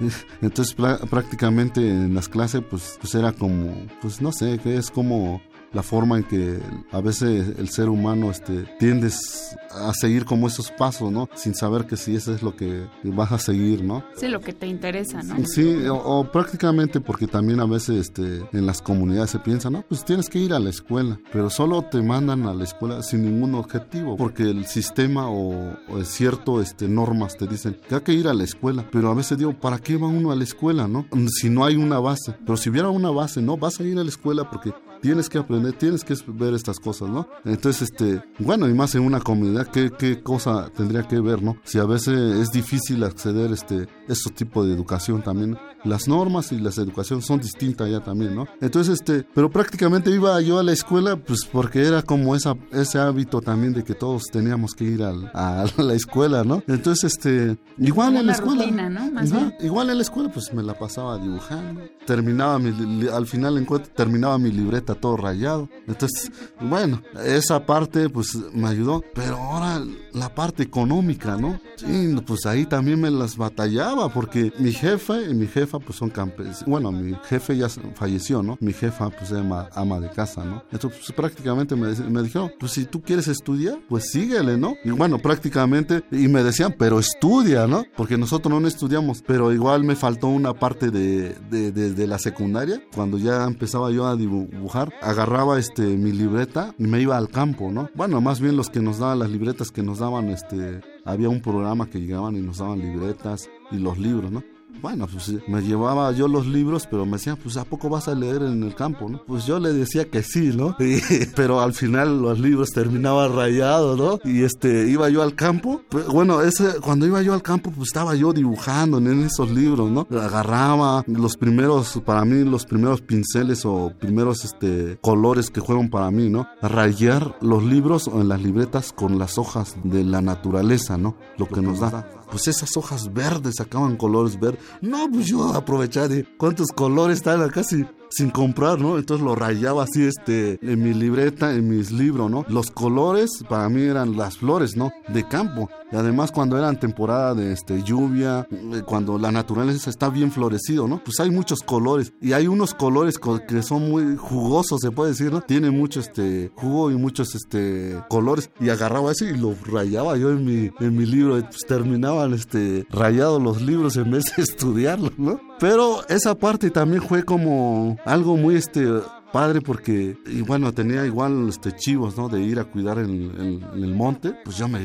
entonces 0.40 0.74
prácticamente 0.74 1.80
en 1.80 2.14
las 2.14 2.28
clases 2.28 2.62
pues 2.68 2.98
pues 3.00 3.14
era 3.14 3.32
como 3.32 3.74
pues 4.00 4.20
no 4.20 4.32
sé 4.32 4.58
es 4.64 4.90
como 4.90 5.40
la 5.72 5.82
forma 5.82 6.18
en 6.18 6.24
que 6.24 6.58
a 6.90 7.00
veces 7.00 7.58
el 7.58 7.68
ser 7.68 7.88
humano 7.88 8.30
este, 8.30 8.64
tiendes 8.78 9.56
a 9.70 9.92
seguir 9.94 10.24
como 10.24 10.48
esos 10.48 10.70
pasos, 10.70 11.12
¿no? 11.12 11.28
Sin 11.34 11.54
saber 11.54 11.86
que 11.86 11.96
si 11.96 12.16
eso 12.16 12.34
es 12.34 12.42
lo 12.42 12.56
que 12.56 12.86
vas 13.04 13.30
a 13.32 13.38
seguir, 13.38 13.84
¿no? 13.84 14.02
Sí, 14.16 14.28
lo 14.28 14.40
que 14.40 14.52
te 14.52 14.66
interesa, 14.66 15.22
¿no? 15.22 15.36
Sí, 15.46 15.84
o, 15.88 16.24
prácticamente 16.30 17.00
porque 17.00 17.26
también 17.26 17.60
a 17.60 17.66
veces 17.66 18.08
este, 18.08 18.42
en 18.52 18.66
las 18.66 18.82
comunidades 18.82 19.30
se 19.30 19.38
piensa, 19.38 19.70
no, 19.70 19.82
pues 19.88 20.04
tienes 20.04 20.28
que 20.28 20.38
ir 20.38 20.52
a 20.52 20.58
la 20.58 20.70
escuela, 20.70 21.20
pero 21.32 21.50
solo 21.50 21.82
te 21.82 22.02
mandan 22.02 22.46
a 22.46 22.54
la 22.54 22.64
escuela 22.64 23.02
sin 23.02 23.22
ningún 23.22 23.54
objetivo, 23.54 24.16
porque 24.16 24.42
el 24.42 24.66
sistema 24.66 25.30
o, 25.30 25.76
o 25.88 26.04
cierto 26.04 26.60
este, 26.60 26.88
normas 26.88 27.36
te 27.36 27.46
dicen 27.46 27.76
que 27.88 27.94
hay 27.94 28.00
que 28.00 28.12
ir 28.12 28.26
a 28.26 28.34
la 28.34 28.44
escuela, 28.44 28.84
pero 28.90 29.10
a 29.10 29.14
veces 29.14 29.38
digo, 29.38 29.52
¿para 29.52 29.78
qué 29.78 29.96
va 29.96 30.08
uno 30.08 30.32
a 30.32 30.36
la 30.36 30.44
escuela, 30.44 30.88
no? 30.88 31.06
Si 31.28 31.48
no 31.48 31.64
hay 31.64 31.76
una 31.76 32.00
base, 32.00 32.34
pero 32.44 32.56
si 32.56 32.70
hubiera 32.70 32.88
una 32.88 33.10
base, 33.10 33.40
no, 33.40 33.56
vas 33.56 33.78
a 33.78 33.84
ir 33.84 33.98
a 33.98 34.02
la 34.02 34.08
escuela 34.08 34.48
porque 34.50 34.72
tienes 35.00 35.28
que 35.28 35.38
aprender, 35.38 35.72
tienes 35.74 36.04
que 36.04 36.14
ver 36.28 36.54
estas 36.54 36.78
cosas, 36.78 37.08
¿no? 37.08 37.28
Entonces, 37.44 37.90
este, 37.90 38.22
bueno, 38.38 38.68
y 38.68 38.74
más 38.74 38.94
en 38.94 39.02
una 39.02 39.20
comunidad, 39.20 39.66
¿qué, 39.68 39.90
qué 39.98 40.22
cosa 40.22 40.70
tendría 40.76 41.02
que 41.02 41.20
ver, 41.20 41.42
¿no? 41.42 41.56
Si 41.64 41.78
a 41.78 41.84
veces 41.84 42.16
es 42.16 42.50
difícil 42.50 43.04
acceder, 43.04 43.52
este, 43.52 43.86
a 44.10 44.12
estos 44.12 44.34
tipos 44.34 44.66
de 44.66 44.74
educación 44.74 45.22
también, 45.22 45.56
las 45.84 46.08
normas 46.08 46.52
y 46.52 46.58
las 46.58 46.78
educación 46.78 47.22
son 47.22 47.40
distintas 47.40 47.90
ya 47.90 48.00
también, 48.00 48.34
¿no? 48.34 48.46
Entonces, 48.60 49.00
este, 49.00 49.26
pero 49.34 49.50
prácticamente 49.50 50.10
iba 50.10 50.40
yo 50.40 50.58
a 50.58 50.62
la 50.62 50.72
escuela, 50.72 51.16
pues 51.16 51.44
porque 51.50 51.86
era 51.86 52.02
como 52.02 52.34
esa, 52.36 52.56
ese 52.72 52.98
hábito 52.98 53.40
también 53.40 53.72
de 53.72 53.84
que 53.84 53.94
todos 53.94 54.24
teníamos 54.30 54.74
que 54.74 54.84
ir 54.84 55.02
a 55.02 55.64
la 55.76 55.94
escuela, 55.94 56.44
¿no? 56.44 56.62
Entonces, 56.66 57.14
este, 57.14 57.56
igual 57.78 58.16
en 58.16 58.26
la 58.26 58.32
escuela. 58.32 58.88
¿no? 58.90 59.52
igual 59.60 59.90
en 59.90 59.96
la 59.96 60.02
escuela, 60.02 60.30
pues 60.30 60.52
me 60.52 60.62
la 60.62 60.78
pasaba 60.78 61.18
dibujando. 61.18 61.82
Terminaba 62.06 62.58
mi, 62.58 63.08
al 63.08 63.26
final 63.26 63.66
terminaba 63.94 64.38
mi 64.38 64.50
libreta 64.50 64.94
todo 64.94 65.16
rayado. 65.16 65.68
Entonces, 65.86 66.30
bueno, 66.60 67.02
esa 67.24 67.64
parte, 67.64 68.08
pues 68.08 68.36
me 68.52 68.68
ayudó. 68.68 69.02
Pero 69.14 69.36
ahora 69.36 69.82
la 70.12 70.34
parte 70.34 70.62
económica, 70.62 71.36
¿no? 71.36 71.60
Sí, 71.76 72.14
pues 72.26 72.46
ahí 72.46 72.66
también 72.66 73.00
me 73.00 73.10
las 73.10 73.36
batallaba 73.36 73.99
porque 74.08 74.52
mi 74.58 74.72
jefe 74.72 75.30
y 75.30 75.34
mi 75.34 75.46
jefe 75.46 75.78
pues 75.78 75.98
son 75.98 76.10
campesinos. 76.10 76.64
Bueno, 76.66 76.90
mi 76.92 77.14
jefe 77.28 77.56
ya 77.56 77.68
falleció, 77.94 78.42
¿no? 78.42 78.56
Mi 78.60 78.72
jefa 78.72 79.10
pues 79.10 79.28
se 79.28 79.36
llama 79.36 79.68
ama 79.74 80.00
de 80.00 80.10
casa, 80.10 80.44
¿no? 80.44 80.62
Entonces 80.72 81.00
pues, 81.04 81.12
prácticamente 81.16 81.76
me, 81.76 81.94
me 81.94 82.22
dijeron, 82.22 82.52
pues 82.58 82.72
si 82.72 82.84
tú 82.84 83.02
quieres 83.02 83.28
estudiar, 83.28 83.78
pues 83.88 84.10
síguele, 84.10 84.56
¿no? 84.56 84.74
Y 84.84 84.90
bueno, 84.90 85.18
prácticamente, 85.18 86.02
y 86.10 86.28
me 86.28 86.42
decían, 86.42 86.74
pero 86.78 86.98
estudia, 86.98 87.66
¿no? 87.66 87.84
Porque 87.96 88.16
nosotros 88.16 88.60
no 88.60 88.66
estudiamos, 88.66 89.22
pero 89.26 89.52
igual 89.52 89.84
me 89.84 89.96
faltó 89.96 90.28
una 90.28 90.54
parte 90.54 90.90
de, 90.90 91.34
de, 91.50 91.72
de, 91.72 92.06
la 92.06 92.18
secundaria, 92.18 92.82
cuando 92.94 93.18
ya 93.18 93.44
empezaba 93.44 93.90
yo 93.90 94.06
a 94.06 94.16
dibujar, 94.16 94.92
agarraba 95.02 95.58
este 95.58 95.82
mi 95.82 96.12
libreta 96.12 96.74
y 96.78 96.84
me 96.84 97.00
iba 97.00 97.16
al 97.16 97.28
campo, 97.28 97.70
¿no? 97.70 97.90
Bueno, 97.94 98.20
más 98.20 98.40
bien 98.40 98.56
los 98.56 98.70
que 98.70 98.80
nos 98.80 98.98
daban 98.98 99.18
las 99.18 99.30
libretas 99.30 99.70
que 99.70 99.82
nos 99.82 99.98
daban 99.98 100.28
este 100.30 100.80
había 101.04 101.28
un 101.28 101.40
programa 101.40 101.88
que 101.88 102.00
llegaban 102.00 102.36
y 102.36 102.40
nos 102.40 102.58
daban 102.58 102.80
libretas 102.80 103.48
y 103.70 103.78
los 103.78 103.98
libros, 103.98 104.30
¿no? 104.30 104.42
Bueno, 104.82 105.06
pues 105.06 105.30
me 105.46 105.60
llevaba 105.60 106.10
yo 106.12 106.26
los 106.26 106.46
libros, 106.46 106.86
pero 106.90 107.04
me 107.04 107.12
decían, 107.12 107.36
pues 107.36 107.58
¿a 107.58 107.64
poco 107.64 107.90
vas 107.90 108.08
a 108.08 108.14
leer 108.14 108.42
en 108.42 108.62
el 108.62 108.74
campo, 108.74 109.10
no? 109.10 109.22
Pues 109.26 109.44
yo 109.44 109.58
le 109.58 109.74
decía 109.74 110.08
que 110.08 110.22
sí, 110.22 110.52
¿no? 110.54 110.74
pero 111.36 111.60
al 111.60 111.74
final 111.74 112.22
los 112.22 112.38
libros 112.40 112.70
terminaban 112.70 113.34
rayados, 113.34 113.98
¿no? 113.98 114.18
Y 114.24 114.42
este, 114.42 114.88
iba 114.88 115.10
yo 115.10 115.22
al 115.22 115.34
campo. 115.34 115.82
bueno, 116.10 116.40
ese, 116.40 116.80
cuando 116.80 117.06
iba 117.06 117.20
yo 117.20 117.34
al 117.34 117.42
campo, 117.42 117.70
pues 117.70 117.88
estaba 117.88 118.14
yo 118.14 118.32
dibujando 118.32 118.98
en 118.98 119.22
esos 119.22 119.50
libros, 119.50 119.90
¿no? 119.90 120.06
Agarraba 120.18 121.04
los 121.06 121.36
primeros, 121.36 122.00
para 122.06 122.24
mí, 122.24 122.42
los 122.44 122.64
primeros 122.64 123.02
pinceles 123.02 123.66
o 123.66 123.92
primeros, 123.98 124.46
este, 124.46 124.98
colores 125.02 125.50
que 125.50 125.60
fueron 125.60 125.90
para 125.90 126.10
mí, 126.10 126.30
¿no? 126.30 126.48
Rayar 126.62 127.36
los 127.42 127.62
libros 127.62 128.08
o 128.08 128.22
en 128.22 128.28
las 128.28 128.40
libretas 128.40 128.92
con 128.92 129.18
las 129.18 129.36
hojas 129.36 129.76
de 129.84 130.04
la 130.04 130.22
naturaleza, 130.22 130.96
¿no? 130.96 131.16
Lo 131.36 131.46
que 131.46 131.60
nos 131.60 131.80
da 131.80 132.08
pues 132.30 132.48
esas 132.48 132.76
hojas 132.76 133.12
verdes 133.12 133.56
sacaban 133.56 133.96
colores 133.96 134.38
verdes. 134.38 134.60
No, 134.80 135.10
pues 135.10 135.26
yo 135.26 135.52
aprovechaba 135.54 136.08
de 136.08 136.24
cuántos 136.36 136.68
colores 136.68 137.18
están 137.18 137.42
acá 137.42 137.62
sin, 137.62 137.86
sin 138.10 138.30
comprar, 138.30 138.80
¿no? 138.80 138.98
Entonces 138.98 139.24
lo 139.24 139.34
rayaba 139.34 139.84
así, 139.84 140.04
este, 140.04 140.58
en 140.62 140.82
mi 140.82 140.92
libreta, 140.92 141.54
en 141.54 141.68
mis 141.68 141.92
libros, 141.92 142.30
¿no? 142.30 142.44
Los 142.48 142.70
colores 142.70 143.30
para 143.48 143.68
mí 143.68 143.82
eran 143.82 144.16
las 144.16 144.38
flores, 144.38 144.76
¿no? 144.76 144.92
De 145.08 145.26
campo. 145.26 145.70
Y 145.92 145.96
además 145.96 146.30
cuando 146.30 146.56
eran 146.58 146.78
temporada 146.78 147.34
de 147.34 147.52
este, 147.52 147.82
lluvia, 147.82 148.46
eh, 148.50 148.82
cuando 148.84 149.18
la 149.18 149.32
naturaleza 149.32 149.90
está 149.90 150.08
bien 150.08 150.30
florecido, 150.30 150.86
¿no? 150.86 151.02
Pues 151.02 151.18
hay 151.20 151.30
muchos 151.30 151.60
colores. 151.60 152.12
Y 152.20 152.32
hay 152.32 152.46
unos 152.46 152.74
colores 152.74 153.18
que 153.18 153.62
son 153.62 153.88
muy 153.88 154.16
jugosos, 154.16 154.80
se 154.80 154.90
puede 154.90 155.10
decir, 155.10 155.32
¿no? 155.32 155.40
Tiene 155.40 155.70
mucho 155.70 156.00
este 156.00 156.52
jugo 156.54 156.90
y 156.90 156.96
muchos 156.96 157.34
este 157.34 157.96
colores. 158.08 158.50
Y 158.60 158.68
agarraba 158.68 159.12
ese 159.12 159.30
y 159.30 159.36
lo 159.36 159.54
rayaba 159.66 160.16
yo 160.16 160.30
en 160.30 160.44
mi, 160.44 160.70
en 160.80 160.96
mi 160.96 161.06
libro. 161.06 161.40
Pues 161.40 161.66
terminaban 161.66 162.34
este 162.34 162.86
rayados 162.90 163.42
los 163.42 163.62
libros 163.62 163.96
en 163.96 164.10
vez 164.10 164.24
de 164.36 164.42
estudiarlos, 164.42 165.18
¿no? 165.18 165.49
Pero 165.60 166.00
esa 166.08 166.34
parte 166.34 166.70
también 166.70 167.02
fue 167.02 167.22
como 167.22 167.98
algo 168.06 168.36
muy 168.36 168.56
este 168.56 168.86
padre 169.30 169.60
porque 169.60 170.16
bueno 170.46 170.72
tenía 170.72 171.04
igual 171.06 171.48
este 171.50 171.76
chivos 171.76 172.16
no 172.16 172.28
de 172.28 172.40
ir 172.40 172.58
a 172.58 172.64
cuidar 172.64 172.98
en, 172.98 173.62
el 173.74 173.94
monte 173.94 174.34
pues 174.42 174.56
yo 174.56 174.66
me 174.66 174.80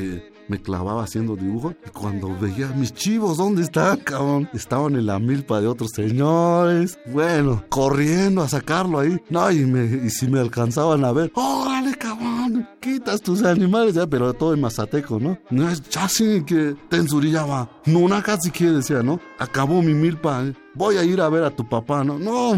me 0.47 0.61
clavaba 0.61 1.03
haciendo 1.03 1.35
dibujo 1.35 1.73
y 1.85 1.89
cuando 1.89 2.35
veía 2.39 2.67
mis 2.67 2.93
chivos, 2.93 3.37
¿dónde 3.37 3.63
están, 3.63 3.97
cabrón? 3.97 4.49
Estaban 4.53 4.95
en 4.95 5.05
la 5.05 5.19
milpa 5.19 5.61
de 5.61 5.67
otros 5.67 5.91
señores. 5.91 6.99
Bueno, 7.07 7.63
corriendo 7.69 8.41
a 8.41 8.49
sacarlo 8.49 8.99
ahí. 8.99 9.19
No, 9.29 9.49
y, 9.51 9.65
me, 9.65 9.85
y 10.05 10.09
si 10.09 10.27
me 10.27 10.39
alcanzaban 10.39 11.03
a 11.05 11.11
ver, 11.11 11.31
órale, 11.35 11.95
cabrón, 11.95 12.67
quitas 12.79 13.21
tus 13.21 13.43
animales, 13.43 13.95
ya, 13.95 14.07
pero 14.07 14.33
todo 14.33 14.53
en 14.53 14.61
mazateco, 14.61 15.19
¿no? 15.19 15.37
No 15.49 15.69
es 15.69 15.81
así 15.97 16.43
que 16.45 16.75
tensurillaba. 16.89 17.69
No, 17.85 17.99
una 17.99 18.21
casi 18.21 18.51
que 18.51 18.65
decía, 18.65 19.01
¿no? 19.03 19.19
Acabó 19.39 19.81
mi 19.81 19.93
milpa, 19.93 20.45
¿eh? 20.45 20.53
voy 20.75 20.97
a 20.97 21.03
ir 21.03 21.21
a 21.21 21.29
ver 21.29 21.43
a 21.43 21.51
tu 21.51 21.67
papá, 21.67 22.03
¿no? 22.03 22.19
No. 22.19 22.53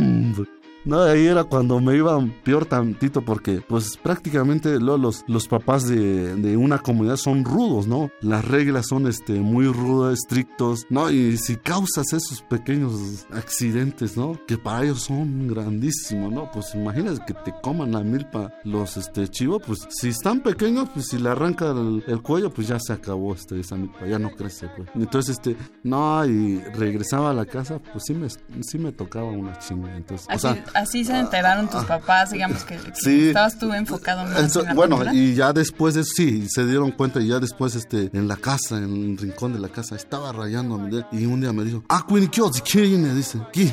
No, 0.88 1.02
ahí 1.02 1.28
era 1.28 1.43
cuando 1.43 1.82
me 1.82 1.97
iba 1.97 2.17
peor 2.45 2.65
tantito 2.65 3.21
porque 3.21 3.62
pues 3.67 3.97
prácticamente 3.97 4.80
los, 4.80 5.26
los 5.28 5.47
papás 5.50 5.86
de, 5.86 6.36
de, 6.36 6.56
una 6.56 6.80
comunidad 6.80 7.17
son 7.17 7.43
rudos, 7.43 7.88
¿no? 7.88 8.10
Las 8.21 8.45
reglas 8.45 8.88
son 8.88 9.06
este, 9.06 9.34
muy 9.34 9.67
rudas, 9.67 10.19
estrictos, 10.19 10.86
¿no? 10.89 11.12
Y 11.12 11.36
si 11.36 11.58
causas 11.58 12.13
esos 12.13 12.41
pequeños 12.41 13.26
accidentes, 13.34 14.15
¿no? 14.15 14.39
Que 14.47 14.58
para 14.58 14.86
ellos 14.86 15.02
son 15.02 15.50
grandísimos, 15.50 16.32
¿no? 16.32 16.50
Pues 16.52 16.73
imagínate 16.73 17.19
que 17.26 17.34
te 17.34 17.54
coman 17.62 17.91
la 17.91 18.00
milpa 18.00 18.54
los 18.63 18.95
este, 18.95 19.28
chivos, 19.28 19.62
pues 19.67 19.80
si 19.89 20.08
están 20.08 20.39
pequeños, 20.39 20.88
pues 20.93 21.08
si 21.08 21.17
le 21.17 21.28
arranca 21.28 21.71
el, 21.71 22.02
el 22.08 22.21
cuello, 22.21 22.50
pues 22.50 22.69
ya 22.69 22.80
se 22.80 22.93
acabó 22.93 23.34
este, 23.34 23.60
esa 23.60 23.76
milpa, 23.76 24.06
ya 24.06 24.19
no 24.19 24.32
crece, 24.32 24.69
pues. 24.78 24.88
Entonces, 24.95 25.36
este, 25.36 25.58
no, 25.84 26.26
y 26.26 26.60
regresaba 26.76 27.32
a 27.32 27.34
la 27.34 27.45
casa, 27.45 27.80
pues 27.91 28.06
sí 28.08 28.13
me, 28.13 28.30
sí 28.30 28.80
me 28.80 28.93
tocaba 28.93 29.30
una 29.32 29.60
chinga, 29.60 29.93
entonces, 29.93 30.26
o 30.34 30.39
sea, 30.39 30.63
así 30.77 31.03
se 31.05 31.17
enteraron 31.17 31.69
tus 31.69 31.83
papás, 31.85 32.31
digamos 32.31 32.63
que, 32.63 32.77
que 32.77 32.91
Sí. 32.95 33.27
estabas 33.27 33.57
tú 33.59 33.71
enfocado 33.73 34.23
más 34.25 34.39
Eso- 34.39 34.61
en 34.61 34.67
la 34.67 34.73
bueno, 34.73 34.99
y 35.13 35.33
ya 35.35 35.51
después 35.53 35.93
de 35.95 36.03
sí, 36.03 36.47
se 36.49 36.65
dieron 36.65 36.91
cuenta 36.91 37.19
y 37.19 37.27
ya 37.27 37.39
después 37.39 37.75
este, 37.75 38.09
en 38.13 38.27
la 38.27 38.35
casa, 38.37 38.77
en 38.77 39.11
el 39.11 39.17
rincón 39.17 39.53
de 39.53 39.59
la 39.59 39.69
casa, 39.69 39.95
estaba 39.95 40.31
rayando 40.31 40.79
y 41.11 41.25
un 41.25 41.41
día 41.41 41.51
me 41.53 41.63
dijo, 41.63 41.83
ah, 41.89 42.05
Queen, 42.07 42.27
¿qué 42.29 42.41
os- 42.41 42.61
qué 42.61 42.81
viene?", 42.81 43.13
dice, 43.13 43.39
"¿Qué? 43.51 43.71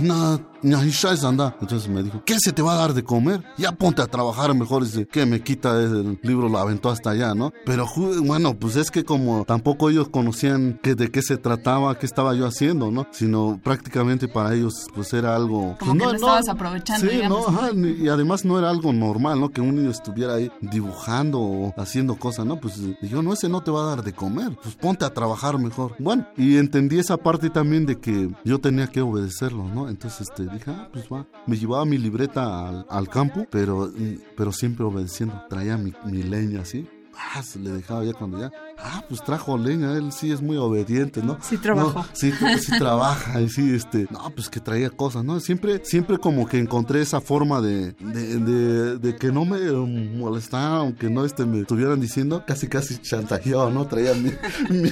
Nada, 0.64 0.82
ni 0.82 0.88
ahí 0.88 0.92
sabes 0.92 1.24
andar". 1.24 1.56
Entonces 1.60 1.88
me 1.88 2.02
dijo, 2.02 2.22
¿qué 2.24 2.36
se 2.38 2.52
te 2.52 2.62
va 2.62 2.74
a 2.74 2.76
dar 2.76 2.94
de 2.94 3.04
comer? 3.04 3.42
Ya 3.58 3.72
ponte 3.72 4.02
a 4.02 4.06
trabajar 4.06 4.54
mejor, 4.54 4.84
dice, 4.84 5.06
que 5.06 5.26
me 5.26 5.42
quita 5.42 5.80
el 5.80 6.18
libro, 6.22 6.48
lo 6.48 6.58
aventó 6.58 6.90
hasta 6.90 7.10
allá, 7.10 7.34
¿no? 7.34 7.52
Pero 7.64 7.86
bueno, 8.22 8.54
pues 8.54 8.76
es 8.76 8.90
que 8.90 9.04
como 9.04 9.44
tampoco 9.44 9.90
ellos 9.90 10.08
conocían 10.08 10.78
que 10.82 10.94
de 10.94 11.10
qué 11.10 11.22
se 11.22 11.36
trataba, 11.36 11.98
qué 11.98 12.06
estaba 12.06 12.34
yo 12.34 12.46
haciendo, 12.46 12.90
¿no? 12.90 13.06
Sino 13.12 13.60
prácticamente 13.62 14.28
para 14.28 14.54
ellos 14.54 14.86
pues 14.94 15.12
era 15.12 15.34
algo... 15.34 15.76
Como 15.78 15.94
pues, 15.94 15.98
que 15.98 16.04
lo 16.04 16.14
estabas 16.14 16.48
aprovechando, 16.48 17.06
Sí, 17.06 17.16
digamos, 17.16 17.46
no, 17.46 17.52
¿no? 17.52 17.58
ajá, 17.58 17.70
y 17.74 18.08
además 18.08 18.44
no 18.44 18.58
era 18.58 18.70
algo 18.70 18.92
normal, 18.92 19.40
¿no? 19.40 19.50
Que 19.50 19.60
un 19.60 19.76
niño 19.76 19.90
estuviera 19.90 20.34
ahí 20.34 20.50
dibujando 20.60 21.40
o 21.40 21.74
haciendo 21.76 22.16
cosas, 22.16 22.46
¿no? 22.46 22.60
Pues 22.60 22.80
yo, 23.02 23.22
no, 23.22 23.32
ese 23.32 23.48
no 23.48 23.62
te 23.62 23.70
va 23.70 23.82
a 23.82 23.96
dar 23.96 24.02
de 24.04 24.12
comer, 24.12 24.56
pues 24.62 24.74
ponte 24.74 25.04
a 25.04 25.12
trabajar 25.12 25.58
mejor. 25.58 25.94
Bueno, 25.98 26.26
y 26.36 26.56
entendí 26.56 26.98
esa 26.98 27.16
parte 27.16 27.50
también 27.50 27.86
de 27.86 27.98
que 27.98 28.30
yo 28.44 28.58
tenía 28.58 28.86
que 28.86 29.00
obedecerlo, 29.00 29.64
¿no? 29.68 29.88
Entonces, 29.88 30.28
este, 30.28 30.44
dije, 30.54 30.70
ah, 30.70 30.88
pues 30.92 31.06
va. 31.12 31.26
Me 31.46 31.56
llevaba 31.56 31.84
mi 31.84 31.98
libreta 31.98 32.84
al, 32.88 33.08
campo, 33.08 33.46
pero, 33.50 33.90
pero 34.36 34.52
siempre 34.52 34.84
obedeciendo. 34.84 35.42
Traía 35.48 35.76
mi, 35.76 35.92
leña 36.22 36.62
así. 36.62 36.88
Le 37.60 37.70
dejaba 37.70 38.04
ya 38.04 38.12
cuando 38.12 38.40
ya. 38.40 38.52
Ah, 38.78 39.02
pues 39.08 39.22
trajo 39.22 39.56
leña, 39.56 39.96
él 39.96 40.12
sí 40.12 40.32
es 40.32 40.42
muy 40.42 40.56
obediente, 40.56 41.22
¿no? 41.22 41.38
Sí 41.40 41.56
trabajó. 41.56 42.00
No, 42.00 42.06
sí, 42.12 42.32
sí 42.60 42.78
trabaja 42.78 43.40
y 43.40 43.48
sí, 43.48 43.74
este, 43.74 44.06
no, 44.10 44.30
pues 44.34 44.48
que 44.48 44.60
traía 44.60 44.90
cosas, 44.90 45.24
¿no? 45.24 45.38
Siempre, 45.40 45.80
siempre 45.84 46.18
como 46.18 46.46
que 46.48 46.58
encontré 46.58 47.00
esa 47.00 47.20
forma 47.20 47.60
de, 47.60 47.92
de, 47.92 48.38
de, 48.38 48.98
de 48.98 49.16
que 49.16 49.30
no 49.32 49.44
me 49.44 49.58
molestara, 49.70 50.76
aunque 50.78 51.08
no 51.08 51.24
este, 51.24 51.46
me 51.46 51.60
estuvieran 51.60 52.00
diciendo, 52.00 52.44
casi, 52.46 52.68
casi 52.68 52.98
chantajeado, 52.98 53.70
¿no? 53.70 53.86
Traía 53.86 54.12
mi, 54.14 54.32
mi, 54.70 54.90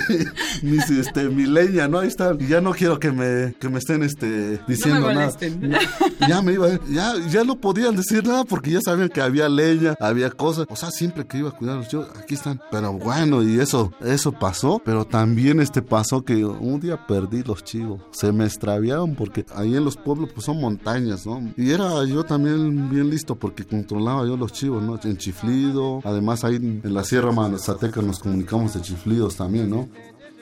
mis, 0.63 0.89
este, 0.91 1.29
mi 1.29 1.47
leña, 1.47 1.89
¿no? 1.89 1.99
Ahí 1.99 2.09
está, 2.09 2.35
y 2.39 2.47
ya 2.47 2.61
no 2.61 2.73
quiero 2.73 2.99
que 2.99 3.11
me, 3.11 3.55
que 3.55 3.69
me 3.69 3.79
estén, 3.79 4.03
este, 4.03 4.61
diciendo 4.69 5.01
nada. 5.13 5.27
molesten. 5.27 5.71
Ya, 5.71 6.29
ya 6.29 6.43
me 6.43 6.53
iba, 6.53 6.69
ya, 6.89 7.15
ya 7.29 7.45
no 7.45 7.57
podían 7.57 7.97
decir 7.97 8.27
nada 8.27 8.45
porque 8.45 8.71
ya 8.71 8.81
sabían 8.81 9.09
que 9.09 9.21
había 9.21 9.49
leña, 9.49 9.95
había 10.01 10.31
cosas, 10.31 10.67
o 10.69 10.77
sea, 10.77 10.91
siempre 10.91 11.27
que 11.27 11.39
iba 11.39 11.49
a 11.49 11.53
cuidarlos, 11.53 11.89
yo, 11.89 12.07
aquí 12.19 12.35
están, 12.35 12.61
pero 12.71 12.93
bueno, 12.93 13.43
y 13.43 13.59
eso, 13.59 13.72
eso 14.01 14.33
pasó, 14.33 14.81
pero 14.85 15.05
también 15.07 15.61
este 15.61 15.83
pasó 15.83 16.23
que 16.25 16.45
un 16.45 16.81
día 16.81 17.07
perdí 17.07 17.43
los 17.43 17.65
chivos, 17.65 18.03
se 18.11 18.33
me 18.33 18.45
extraviaron 18.45 19.15
porque 19.15 19.47
ahí 19.55 19.77
en 19.77 19.85
los 19.85 19.97
pueblos 19.97 20.31
pues 20.33 20.47
son 20.47 20.61
montañas, 20.61 21.27
¿no? 21.27 21.53
Y 21.57 21.71
era 21.71 22.05
yo 22.05 22.25
también 22.25 22.91
bien 22.91 23.11
listo 23.11 23.37
porque 23.37 23.65
controlaba 23.65 24.27
yo 24.27 24.37
los 24.37 24.53
chivos, 24.53 24.83
¿no? 24.83 24.99
En 25.03 25.17
chiflido, 25.17 26.01
además 26.05 26.45
ahí 26.45 26.57
en 26.57 26.95
la 26.95 27.05
Sierra 27.05 27.33
Mazateca 27.33 28.03
nos 28.03 28.19
comunicamos 28.19 28.75
de 28.75 28.83
chiflidos 28.83 29.37
también, 29.37 29.71
¿no? 29.71 29.89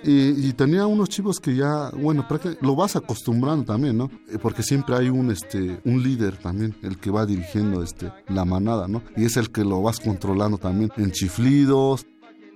Y, 0.03 0.53
tenía 0.55 0.87
unos 0.87 1.11
chivos 1.11 1.41
que 1.41 1.55
ya, 1.55 1.91
bueno, 1.91 2.27
lo 2.63 2.75
vas 2.75 2.97
acostumbrando 2.97 3.65
también, 3.65 3.99
¿no? 3.99 4.11
Eh, 4.31 4.39
Porque 4.41 4.63
siempre 4.63 4.97
hay 4.97 5.11
un, 5.11 5.31
este, 5.31 5.79
un 5.85 6.03
líder 6.03 6.39
también, 6.39 6.75
el 6.83 6.97
que 6.97 7.11
va 7.11 7.27
dirigiendo, 7.27 7.83
este, 7.83 8.11
la 8.29 8.47
manada, 8.47 8.89
¿no? 8.89 9.03
Y 9.17 9.27
es 9.27 9.37
el 9.37 9.51
que 9.51 9.63
lo 9.63 9.83
vas 9.83 10.01
controlando 10.01 10.57
también 10.57 10.91
en 10.97 11.11
chiflidos. 11.11 12.07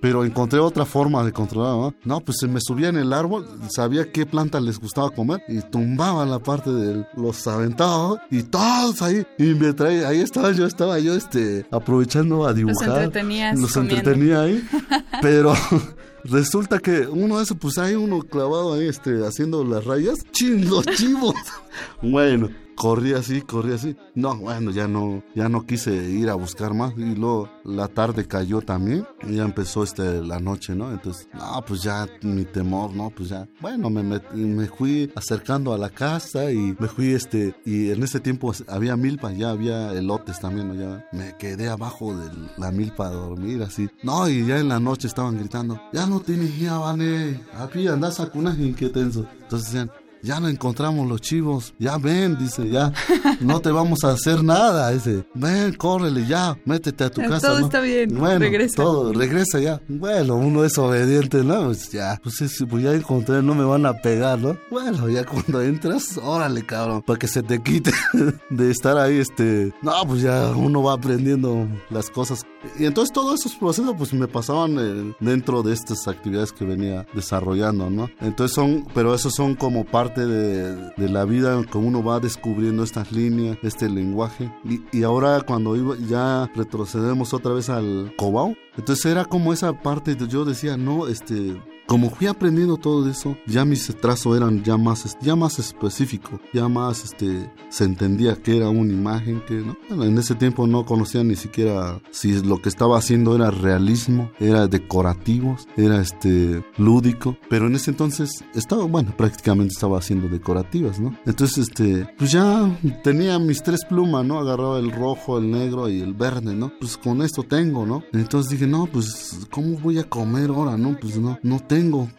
Pero 0.05 0.23
encontré 0.23 0.59
otra 0.59 0.85
forma 0.85 1.25
de 1.25 1.31
controlar, 1.31 1.71
¿no? 1.71 1.95
No, 2.03 2.19
pues 2.19 2.37
se 2.39 2.47
me 2.47 2.59
subía 2.61 2.89
en 2.89 2.97
el 2.97 3.11
árbol, 3.11 3.47
sabía 3.75 4.11
qué 4.11 4.27
planta 4.27 4.59
les 4.59 4.79
gustaba 4.79 5.09
comer 5.09 5.41
y 5.47 5.61
tumbaba 5.61 6.27
la 6.27 6.37
parte 6.37 6.69
de 6.69 7.07
los 7.17 7.47
aventados 7.47 8.19
y 8.29 8.43
todos 8.43 9.01
ahí. 9.01 9.25
Y 9.39 9.55
me 9.55 9.73
traía, 9.73 10.07
ahí 10.09 10.19
estaba 10.19 10.51
yo, 10.51 10.67
estaba 10.67 10.99
yo, 10.99 11.15
este, 11.15 11.65
aprovechando 11.71 12.45
a 12.45 12.53
dibujar. 12.53 12.87
entretenías 12.87 13.59
Los 13.59 13.73
comiendo. 13.73 13.95
entretenía 13.95 14.41
ahí. 14.41 14.63
Pero 15.23 15.55
resulta 16.23 16.77
que 16.77 17.07
uno 17.07 17.39
de 17.39 17.43
esos, 17.45 17.57
pues 17.57 17.79
hay 17.79 17.95
uno 17.95 18.19
clavado 18.19 18.75
ahí, 18.75 18.87
este, 18.87 19.25
haciendo 19.25 19.63
las 19.63 19.85
rayas. 19.85 20.19
¡Chin, 20.29 20.69
los 20.69 20.85
chivos! 20.85 21.33
bueno, 22.03 22.51
corrí 22.75 23.13
así, 23.13 23.41
corrí 23.41 23.73
así. 23.73 23.95
No, 24.15 24.35
bueno, 24.37 24.71
ya 24.71 24.87
no, 24.87 25.23
ya 25.33 25.49
no 25.49 25.65
quise 25.65 25.93
ir 25.93 26.29
a 26.29 26.35
buscar 26.35 26.73
más. 26.73 26.93
Y 26.97 27.15
luego 27.15 27.49
la 27.63 27.87
tarde 27.87 28.27
cayó 28.27 28.61
también. 28.61 29.05
Y 29.27 29.35
ya 29.35 29.43
empezó 29.43 29.83
este, 29.83 30.21
la 30.21 30.39
noche, 30.39 30.75
¿no? 30.75 30.91
Entonces, 30.91 31.27
no, 31.33 31.63
pues 31.67 31.81
ya 31.83 32.07
mi 32.21 32.45
temor, 32.45 32.93
¿no? 32.93 33.09
Pues 33.09 33.29
ya, 33.29 33.47
bueno, 33.61 33.89
me, 33.89 34.03
met- 34.03 34.31
me 34.33 34.67
fui 34.67 35.11
acercando 35.15 35.73
a 35.73 35.77
la 35.77 35.89
casa 35.89 36.51
y 36.51 36.75
me 36.79 36.87
fui, 36.87 37.13
este, 37.13 37.55
y 37.65 37.89
en 37.91 38.03
ese 38.03 38.19
tiempo 38.19 38.51
había 38.67 38.95
milpa, 38.95 39.31
ya 39.31 39.49
había 39.51 39.91
elotes 39.93 40.39
también, 40.39 40.67
¿no? 40.67 40.75
Ya 40.75 41.05
me 41.11 41.35
quedé 41.37 41.69
abajo 41.69 42.15
de 42.15 42.29
la 42.57 42.71
milpa 42.71 43.07
a 43.07 43.11
dormir, 43.11 43.63
así. 43.63 43.89
No, 44.03 44.27
y 44.29 44.45
ya 44.45 44.59
en 44.59 44.67
la 44.69 44.79
noche 44.79 45.07
estaban 45.07 45.37
gritando, 45.37 45.79
ya 45.93 46.05
no 46.05 46.19
tienes 46.19 46.59
ya, 46.59 46.77
vale, 46.77 47.39
aquí 47.57 47.87
andas 47.87 48.19
a 48.19 48.29
cunas 48.29 48.57
tenso. 48.89 49.25
Entonces 49.41 49.71
decían, 49.71 49.91
ya 50.25 50.39
no 50.39 50.47
encontramos 50.49 51.07
los 51.07 51.21
chivos, 51.21 51.73
ya 51.79 51.97
ven, 51.97 52.37
dice, 52.37 52.67
ya, 52.69 52.91
no 53.39 53.59
te 53.61 53.69
vamos 53.71 54.03
a 54.03 54.11
hacer 54.11 54.43
nada, 54.43 54.91
dice, 54.91 55.25
ven, 55.33 55.73
córrele, 55.73 56.25
ya, 56.27 56.57
métete 56.65 57.03
a 57.05 57.09
tu 57.11 57.21
casa. 57.21 57.47
todo 57.47 57.59
¿no? 57.59 57.65
está 57.65 57.79
bien, 57.81 58.17
bueno, 58.17 58.39
regresa. 58.39 58.75
todo, 58.83 59.13
regresa 59.13 59.59
ya. 59.59 59.81
Bueno, 59.87 60.35
uno 60.35 60.63
es 60.65 60.77
obediente, 60.77 61.43
¿no? 61.43 61.65
Pues 61.65 61.91
ya, 61.91 62.19
pues, 62.23 62.41
es- 62.41 62.63
pues 62.69 62.83
ya 62.83 62.93
encontré, 62.93 63.41
no 63.41 63.53
me 63.55 63.63
van 63.63 63.85
a 63.85 63.93
pegar, 64.01 64.39
¿no? 64.39 64.57
Bueno, 64.71 65.07
ya 65.09 65.23
cuando 65.25 65.61
entras, 65.61 66.17
órale, 66.21 66.65
cabrón, 66.65 67.01
para 67.03 67.19
que 67.19 67.27
se 67.27 67.43
te 67.43 67.61
quite 67.61 67.91
de 68.49 68.71
estar 68.71 68.97
ahí, 68.97 69.19
este, 69.19 69.73
no, 69.81 69.93
pues 70.07 70.21
ya 70.21 70.49
uno 70.55 70.81
va 70.83 70.93
aprendiendo 70.93 71.67
las 71.89 72.09
cosas. 72.09 72.41
Y 72.77 72.85
entonces 72.85 73.13
todos 73.13 73.39
esos 73.39 73.55
procesos, 73.55 73.95
pues 73.97 74.13
me 74.13 74.27
pasaban 74.27 74.77
eh, 74.79 75.15
dentro 75.19 75.63
de 75.63 75.73
estas 75.73 76.07
actividades 76.07 76.51
que 76.51 76.65
venía 76.65 77.05
desarrollando, 77.13 77.89
¿no? 77.89 78.09
Entonces 78.21 78.55
son, 78.55 78.85
pero 78.93 79.13
esos 79.13 79.33
son 79.33 79.55
como 79.55 79.85
parte 79.85 80.25
de, 80.25 81.09
la 81.09 81.25
vida, 81.25 81.63
como 81.69 81.87
uno 81.87 82.03
va 82.03 82.19
descubriendo 82.19 82.83
estas 82.83 83.11
líneas, 83.11 83.57
este 83.61 83.89
lenguaje. 83.89 84.51
Y, 84.91 85.03
ahora 85.03 85.41
cuando 85.41 85.75
iba, 85.75 85.95
ya 86.07 86.51
retrocedemos 86.55 87.33
otra 87.33 87.53
vez 87.53 87.69
al 87.69 88.13
Cobao, 88.17 88.55
entonces 88.77 89.05
era 89.05 89.25
como 89.25 89.53
esa 89.53 89.81
parte, 89.81 90.17
yo 90.27 90.45
decía, 90.45 90.77
no, 90.77 91.07
este, 91.07 91.55
como 91.87 92.09
fui 92.09 92.27
aprendiendo 92.27 92.77
todo 92.77 93.07
eso, 93.09 93.37
ya 93.45 93.63
mis 93.63 93.85
trazos 94.01 94.35
eran 94.35 94.63
ya 94.63 94.77
más, 94.77 95.17
ya 95.21 95.35
más 95.35 95.59
específicos, 95.59 96.39
ya 96.53 96.67
más, 96.67 97.03
este, 97.03 97.51
se 97.69 97.83
entendía 97.83 98.35
que 98.35 98.57
era 98.57 98.69
una 98.69 98.91
imagen, 98.91 99.41
que, 99.47 99.55
¿no? 99.55 99.77
Bueno, 99.89 100.05
en 100.05 100.17
ese 100.17 100.35
tiempo 100.35 100.65
no 100.65 100.85
conocía 100.85 101.23
ni 101.23 101.35
siquiera 101.35 102.01
si 102.11 102.41
lo 102.41 102.61
que 102.61 102.69
estaba 102.69 102.97
haciendo 102.97 103.35
era 103.35 103.51
realismo, 103.51 104.31
era 104.39 104.67
decorativos, 104.67 105.67
era, 105.77 106.01
este, 106.01 106.63
lúdico, 106.77 107.37
pero 107.49 107.67
en 107.67 107.75
ese 107.75 107.91
entonces 107.91 108.43
estaba, 108.55 108.85
bueno, 108.85 109.13
prácticamente 109.15 109.73
estaba 109.73 109.99
haciendo 109.99 110.27
decorativas, 110.27 110.99
¿no? 110.99 111.15
Entonces, 111.25 111.69
este, 111.69 112.07
pues 112.17 112.31
ya 112.31 112.77
tenía 113.03 113.37
mis 113.37 113.61
tres 113.61 113.85
plumas, 113.85 114.25
¿no? 114.25 114.39
Agarraba 114.39 114.79
el 114.79 114.91
rojo, 114.91 115.37
el 115.37 115.51
negro 115.51 115.87
y 115.89 116.01
el 116.01 116.13
verde, 116.13 116.55
¿no? 116.55 116.71
Pues 116.79 116.97
con 116.97 117.21
esto 117.21 117.43
tengo, 117.43 117.85
¿no? 117.85 118.03
Entonces 118.11 118.51
dije, 118.51 118.65
no, 118.65 118.87
pues, 118.87 119.47
¿cómo 119.51 119.77
voy 119.77 119.99
a 119.99 120.03
comer 120.03 120.49
ahora, 120.49 120.77
no? 120.77 120.97
Pues 120.99 121.17
no, 121.17 121.37
no 121.43 121.59
tengo 121.59 121.74
tengo. 121.75 122.09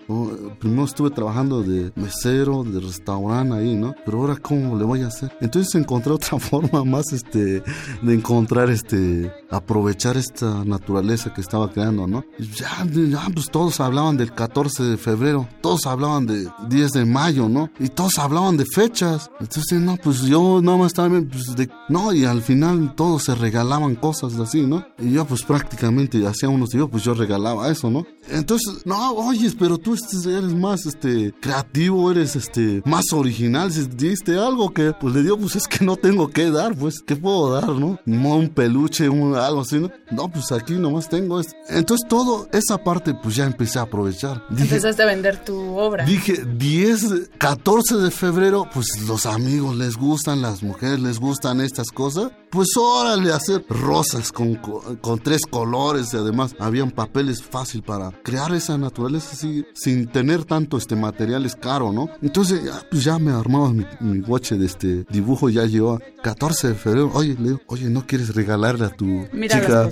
Primero 0.59 0.85
estuve 0.85 1.11
trabajando 1.11 1.63
de 1.63 1.91
mesero, 1.95 2.63
de 2.63 2.79
restaurante 2.79 3.57
ahí, 3.57 3.75
¿no? 3.75 3.95
Pero 4.05 4.19
ahora, 4.19 4.37
¿cómo 4.37 4.77
le 4.77 4.85
voy 4.85 5.01
a 5.01 5.07
hacer? 5.07 5.33
Entonces 5.41 5.75
encontré 5.75 6.13
otra 6.13 6.39
forma 6.51 6.85
más, 6.85 7.13
este, 7.13 7.63
de 8.03 8.15
encontrar, 8.15 8.69
este, 8.69 9.33
aprovechar 9.51 10.19
esta 10.19 10.63
naturaleza 10.65 11.33
que 11.33 11.41
estaba 11.41 11.73
creando, 11.73 12.07
¿no? 12.07 12.25
Ya, 12.39 12.87
ya, 13.09 13.27
pues 13.33 13.51
todos 13.51 13.81
hablaban 13.81 14.19
del 14.19 14.33
14 14.33 14.83
de 14.83 14.97
febrero, 14.99 15.49
todos 15.63 15.87
hablaban 15.87 16.27
de 16.27 16.49
10 16.69 16.93
de 16.93 17.05
mayo, 17.07 17.49
¿no? 17.49 17.71
Y 17.79 17.89
todos 17.89 18.19
hablaban 18.19 18.59
de 18.59 18.67
fechas. 18.67 19.31
Entonces, 19.41 19.81
no, 19.81 19.97
pues 19.97 20.21
yo 20.21 20.61
nada 20.63 20.77
más 20.77 20.89
estaba, 20.89 21.09
pues, 21.09 21.57
de, 21.57 21.71
no, 21.89 22.13
y 22.13 22.27
al 22.27 22.43
final 22.43 22.95
todos 22.95 23.25
se 23.25 23.35
regalaban 23.35 23.95
cosas 23.95 24.39
así, 24.39 24.67
¿no? 24.67 24.85
Y 24.99 25.13
yo, 25.13 25.25
pues 25.25 25.43
prácticamente 25.43 26.27
hacía 26.27 26.51
unos 26.51 26.71
días, 26.71 26.87
pues 26.91 27.05
yo 27.05 27.15
regalaba 27.15 27.71
eso, 27.71 27.91
¿no? 27.91 28.05
Entonces, 28.29 28.85
no, 28.85 29.13
oye, 29.13 29.46
pero 29.55 29.79
tú 29.79 29.95
eres 30.27 30.55
más, 30.55 30.87
este, 30.87 31.33
creativo, 31.41 32.11
eres, 32.11 32.37
este, 32.37 32.83
más 32.85 33.13
original, 33.13 33.73
si 33.73 33.87
diste 33.87 34.39
algo 34.39 34.73
que, 34.73 34.93
pues 34.93 35.15
le 35.15 35.23
digo, 35.23 35.39
pues 35.39 35.57
es 35.57 35.67
que 35.67 35.85
no 35.85 35.97
tengo 35.97 36.29
que 36.29 36.51
dar, 36.51 36.75
pues, 36.75 37.01
¿qué 37.07 37.17
puedo 37.17 37.53
dar, 37.53 37.69
no? 37.69 37.99
Un 38.07 38.49
peluche, 38.49 39.09
un, 39.09 39.35
algo 39.37 39.61
así, 39.61 39.79
¿no? 39.79 39.91
No, 40.11 40.29
pues 40.29 40.53
aquí 40.53 40.75
nomás 40.75 41.09
tengo 41.09 41.41
esto. 41.41 41.55
Entonces, 41.69 42.07
todo 42.09 42.49
esa 42.53 42.79
parte, 42.79 43.15
pues 43.15 43.37
ya 43.37 43.45
empecé 43.45 43.79
a 43.79 43.83
aprovechar. 43.83 44.45
Empezaste 44.51 45.03
a 45.03 45.07
vender 45.07 45.45
tu 45.45 45.77
obra. 45.77 46.05
Dije, 46.05 46.45
10, 46.45 47.31
14 47.39 47.97
de 47.97 48.11
febrero, 48.11 48.69
pues 48.73 48.87
los 49.07 49.27
amigos 49.27 49.77
les 49.77 49.97
gustan, 49.97 50.43
las 50.43 50.63
mujeres 50.63 51.01
les 51.01 51.19
gustan 51.19 51.61
estas 51.61 51.89
cosas 51.89 52.31
pues 52.57 52.75
órale, 52.79 53.35
hacer 53.35 53.67
rosas 53.69 54.33
con, 54.33 54.55
con, 54.55 55.19
tres 55.19 55.43
colores 55.43 56.15
y 56.15 56.17
además 56.17 56.57
habían 56.59 56.91
papeles 56.91 57.43
fácil 57.43 57.83
para 57.83 58.13
crear 58.23 58.55
esa 58.55 58.79
naturaleza 58.79 59.33
así, 59.33 59.67
sin 59.75 60.07
tener 60.07 60.47
tanto 60.47 60.79
este 60.79 60.97
materiales 60.97 61.55
caro, 61.55 61.93
¿no? 61.93 62.09
Entonces 62.23 62.65
ya, 62.65 62.83
pues 62.91 63.05
ya 63.05 63.19
me 63.19 63.31
armaba 63.31 63.75
mi, 63.75 63.85
mi 64.01 64.23
de 64.23 64.65
este 64.65 65.05
dibujo, 65.11 65.51
ya 65.51 65.67
llegó 65.67 65.97
a 65.97 66.01
14 66.23 66.69
de 66.69 66.75
febrero, 66.77 67.11
oye, 67.13 67.37
le 67.39 67.49
digo, 67.51 67.61
oye, 67.67 67.91
¿no 67.91 68.07
quieres 68.07 68.35
regalarle 68.35 68.87
a 68.87 68.89
tu 68.89 69.27
chica, 69.43 69.91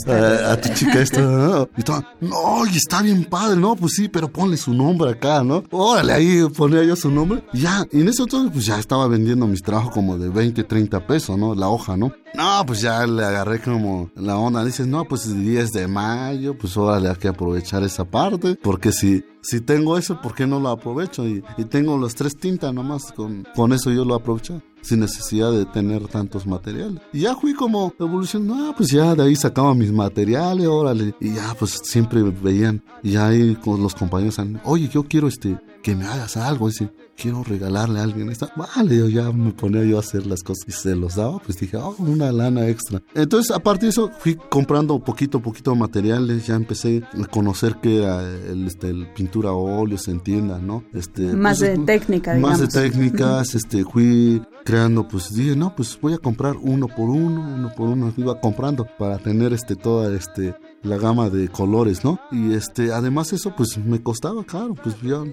a, 0.51 0.57
tu 0.59 0.69
chica 0.73 1.01
esto? 1.03 1.69
y 1.77 1.83
todo, 1.83 2.03
no, 2.23 2.65
y 2.65 2.79
está 2.79 3.03
bien 3.03 3.25
padre, 3.25 3.61
¿no? 3.61 3.77
Pues 3.77 3.93
sí, 3.97 4.09
pero 4.09 4.29
ponle 4.29 4.57
su 4.57 4.73
nombre 4.73 5.11
acá, 5.11 5.45
¿no? 5.45 5.63
Órale, 5.71 6.15
ahí 6.15 6.49
ponía 6.57 6.83
yo 6.83 6.97
su 6.97 7.11
nombre. 7.11 7.45
ya, 7.53 7.87
y 7.93 8.01
en 8.01 8.09
eso 8.09 8.23
entonces 8.23 8.51
pues 8.55 8.65
ya 8.65 8.79
estaba 8.79 9.07
vendiendo 9.07 9.47
mis 9.47 9.63
trabajos 9.63 9.93
como 9.93 10.17
de 10.17 10.31
20, 10.31 10.65
30 10.65 11.07
pesos, 11.07 11.37
¿no? 11.37 11.55
La 11.55 11.69
hoja, 11.69 11.99
¿no? 11.99 12.11
No, 12.35 12.65
pues 12.67 12.81
ya 12.81 13.07
le 13.07 13.25
agarré 13.25 13.61
como 13.61 14.11
la 14.17 14.37
onda. 14.37 14.65
Dices, 14.65 14.87
no, 14.87 15.05
pues 15.05 15.27
el 15.27 15.45
10 15.45 15.73
de 15.73 15.87
mayo, 15.87 16.59
pues 16.59 16.77
ahora 16.77 17.11
hay 17.11 17.17
que 17.17 17.29
aprovechar 17.29 17.85
esa 17.85 18.05
parte. 18.05 18.57
Porque 18.61 18.91
si, 18.91 19.25
si 19.41 19.61
tengo 19.61 19.97
eso, 19.97 20.21
¿por 20.21 20.35
qué 20.35 20.47
no 20.47 20.59
lo 20.59 20.71
aprovecho? 20.71 21.27
Y, 21.27 21.43
tengo 21.71 21.97
las 21.97 22.15
tres 22.15 22.37
tintas 22.37 22.75
nomás, 22.75 23.13
con, 23.13 23.47
con 23.55 23.73
eso 23.73 23.91
yo 23.93 24.05
lo 24.05 24.15
aprovecho 24.17 24.61
sin 24.85 25.01
necesidad 25.01 25.51
de 25.51 25.65
tener 25.65 26.07
tantos 26.09 26.47
materiales. 26.47 27.01
Y 27.13 27.21
ya 27.21 27.35
fui 27.35 27.55
como 27.55 27.95
evolucionando, 27.99 28.55
no, 28.55 28.77
pues 28.77 28.91
ya 28.91 29.15
de 29.15 29.23
ahí 29.23 29.35
sacaba 29.35 29.75
mis 29.75 29.91
materiales, 29.91 30.67
órale, 30.67 31.15
y 31.21 31.35
ya 31.35 31.55
pues 31.59 31.81
siempre 31.85 32.23
veían, 32.23 32.83
y 33.03 33.17
ahí 33.17 33.57
con 33.57 33.83
los 33.83 33.95
compañeros, 33.95 34.39
oye, 34.65 34.89
yo 34.89 35.05
quiero 35.05 35.29
este, 35.29 35.59
que 35.85 35.95
me 35.95 36.07
hagas 36.07 36.39
algo, 36.39 36.71
y 36.71 36.73
quiero 37.15 37.45
regalarle 37.45 38.01
a 38.01 38.05
alguien 38.05 38.31
esta. 38.31 38.51
Vale, 38.57 38.97
yo 38.97 39.09
ya 39.11 39.31
me 39.31 39.53
ponía 39.53 39.85
yo 39.85 39.99
a 39.99 40.01
hacer 40.01 40.27
las 40.27 40.43
cosas 40.43 40.65
y 40.67 40.73
se 40.73 40.97
los 40.97 41.17
daba, 41.17 41.39
pues 41.41 41.59
dije, 41.59 41.77
oh, 41.77 41.95
una 41.99 42.33
lana 42.33 42.67
extra. 42.69 43.03
Entonces, 43.15 43.55
aparte 43.55 43.85
de 43.85 43.91
eso, 43.91 44.11
fui 44.19 44.35
comprando 44.35 44.99
poquito 44.99 45.39
a 45.39 45.43
poquito 45.43 45.75
materiales, 45.75 46.47
ya 46.47 46.55
empecé 46.55 47.03
a 47.23 47.27
conocer 47.27 47.77
que 47.83 47.99
era 47.99 48.23
el, 48.23 48.67
este, 48.67 48.89
el 48.89 49.13
pintura 49.13 49.51
a 49.51 49.53
óleo, 49.53 49.99
se 49.99 50.11
entienda, 50.11 50.59
¿no? 50.59 50.85
Este, 50.95 51.35
más 51.35 51.59
pues, 51.59 51.79
de 51.79 51.85
técnica, 51.85 52.35
digamos. 52.35 52.59
Más 52.59 52.73
de 52.73 52.81
técnicas, 52.81 53.55
este, 53.55 53.85
fui 53.85 54.43
creando, 54.65 55.07
pues 55.07 55.35
dije, 55.35 55.55
no, 55.55 55.75
pues 55.77 55.99
voy 56.01 56.15
a 56.15 56.19
comprar 56.19 56.57
uno 56.61 56.89
por 56.89 57.11
uno, 57.11 57.41
uno 57.41 57.73
por 57.75 57.89
uno, 57.89 58.13
iba 58.17 58.41
comprando 58.41 58.87
para 58.99 59.19
tener 59.19 59.53
este, 59.53 59.77
toda 59.77 60.15
este, 60.17 60.55
la 60.83 60.97
gama 60.97 61.31
de 61.31 61.49
colores, 61.49 62.05
¿no? 62.05 62.19
Y 62.33 62.55
este, 62.55 62.93
además 62.93 63.33
eso 63.33 63.55
pues 63.57 63.77
me 63.79 64.03
costaba 64.03 64.45
caro, 64.45 64.75
pues 64.75 65.01
yo, 65.03 65.27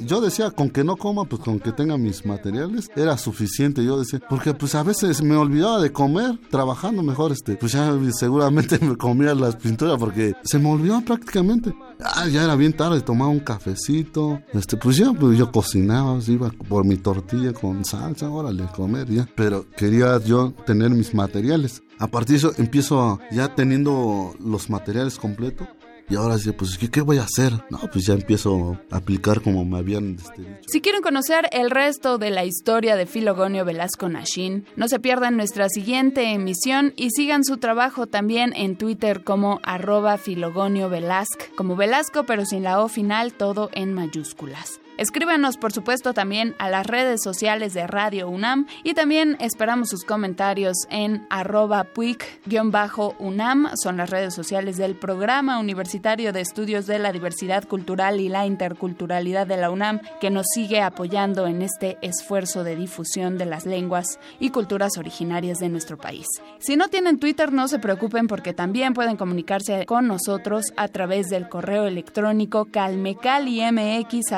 yo 0.00 0.20
decía, 0.20 0.50
con 0.50 0.70
que 0.70 0.84
no 0.84 0.96
coma, 0.96 1.24
pues 1.24 1.40
con 1.42 1.60
que 1.60 1.72
tenga 1.72 1.96
mis 1.96 2.26
materiales, 2.26 2.90
era 2.94 3.16
suficiente, 3.16 3.84
yo 3.84 3.98
decía, 3.98 4.20
porque 4.28 4.54
pues 4.54 4.74
a 4.74 4.82
veces 4.82 5.22
me 5.22 5.36
olvidaba 5.36 5.80
de 5.80 5.92
comer, 5.92 6.38
trabajando 6.50 7.02
mejor, 7.02 7.32
este, 7.32 7.56
pues 7.56 7.72
ya 7.72 7.90
seguramente 8.12 8.78
me 8.80 8.96
comía 8.96 9.34
las 9.34 9.56
pinturas 9.56 9.96
porque 9.98 10.34
se 10.42 10.58
me 10.58 10.70
olvidaba 10.70 11.00
prácticamente. 11.00 11.74
Ah, 12.00 12.26
ya 12.26 12.44
era 12.44 12.56
bien 12.56 12.72
tarde, 12.72 13.00
tomaba 13.00 13.30
un 13.30 13.40
cafecito, 13.40 14.42
este, 14.52 14.76
pues 14.76 14.96
yo, 14.96 15.14
pues 15.14 15.38
yo 15.38 15.50
cocinaba, 15.50 16.18
iba 16.26 16.50
por 16.68 16.84
mi 16.84 16.96
tortilla 16.96 17.52
con 17.52 17.84
salsa, 17.84 18.28
órale, 18.28 18.64
comer 18.74 19.08
ya, 19.08 19.28
pero 19.34 19.66
quería 19.76 20.18
yo 20.18 20.52
tener 20.66 20.90
mis 20.90 21.14
materiales. 21.14 21.82
A 21.98 22.08
partir 22.08 22.40
de 22.40 22.48
eso 22.48 22.52
empiezo 22.58 23.20
ya 23.30 23.54
teniendo 23.54 24.34
los 24.40 24.68
materiales 24.68 25.18
completos. 25.18 25.68
Y 26.08 26.16
ahora 26.16 26.36
sí, 26.36 26.52
pues, 26.52 26.76
¿qué, 26.76 27.00
voy 27.00 27.16
a 27.16 27.22
hacer? 27.22 27.52
No, 27.70 27.78
pues 27.90 28.04
ya 28.06 28.12
empiezo 28.12 28.78
a 28.90 28.96
aplicar 28.98 29.40
como 29.40 29.64
me 29.64 29.78
habían 29.78 30.16
este, 30.16 30.42
dicho. 30.42 30.60
Si 30.66 30.80
quieren 30.82 31.00
conocer 31.00 31.48
el 31.50 31.70
resto 31.70 32.18
de 32.18 32.30
la 32.30 32.44
historia 32.44 32.94
de 32.94 33.06
Filogonio 33.06 33.64
Velasco 33.64 34.08
Nashin, 34.08 34.66
no 34.76 34.88
se 34.88 35.00
pierdan 35.00 35.36
nuestra 35.38 35.68
siguiente 35.70 36.32
emisión 36.32 36.92
y 36.96 37.08
sigan 37.10 37.42
su 37.42 37.56
trabajo 37.56 38.06
también 38.06 38.52
en 38.54 38.76
Twitter 38.76 39.24
como 39.24 39.60
arroba 39.62 40.18
Filogonio 40.18 40.90
Velasco, 40.90 41.46
como 41.56 41.74
Velasco 41.74 42.24
pero 42.26 42.44
sin 42.44 42.64
la 42.64 42.80
O 42.80 42.88
final, 42.88 43.32
todo 43.32 43.70
en 43.72 43.94
mayúsculas. 43.94 44.80
Escríbanos, 44.96 45.56
por 45.56 45.72
supuesto, 45.72 46.14
también 46.14 46.54
a 46.58 46.68
las 46.68 46.86
redes 46.86 47.20
sociales 47.22 47.74
de 47.74 47.86
Radio 47.88 48.28
UNAM 48.28 48.66
y 48.84 48.94
también 48.94 49.36
esperamos 49.40 49.88
sus 49.88 50.04
comentarios 50.04 50.76
en 50.88 51.26
arroba 51.30 51.84
puic-unam, 51.92 53.70
son 53.74 53.96
las 53.96 54.10
redes 54.10 54.34
sociales 54.34 54.76
del 54.76 54.94
Programa 54.94 55.58
Universitario 55.58 56.32
de 56.32 56.42
Estudios 56.42 56.86
de 56.86 57.00
la 57.00 57.10
Diversidad 57.10 57.66
Cultural 57.66 58.20
y 58.20 58.28
la 58.28 58.46
Interculturalidad 58.46 59.48
de 59.48 59.56
la 59.56 59.70
UNAM, 59.70 60.00
que 60.20 60.30
nos 60.30 60.46
sigue 60.54 60.80
apoyando 60.80 61.48
en 61.48 61.62
este 61.62 61.98
esfuerzo 62.00 62.62
de 62.62 62.76
difusión 62.76 63.36
de 63.36 63.46
las 63.46 63.66
lenguas 63.66 64.20
y 64.38 64.50
culturas 64.50 64.96
originarias 64.96 65.58
de 65.58 65.70
nuestro 65.70 65.98
país. 65.98 66.26
Si 66.60 66.76
no 66.76 66.86
tienen 66.86 67.18
Twitter, 67.18 67.52
no 67.52 67.66
se 67.66 67.80
preocupen 67.80 68.28
porque 68.28 68.52
también 68.52 68.94
pueden 68.94 69.16
comunicarse 69.16 69.86
con 69.86 70.06
nosotros 70.06 70.72
a 70.76 70.86
través 70.86 71.30
del 71.30 71.48
correo 71.48 71.86
electrónico 71.86 72.66
calmecalimx 72.66 74.32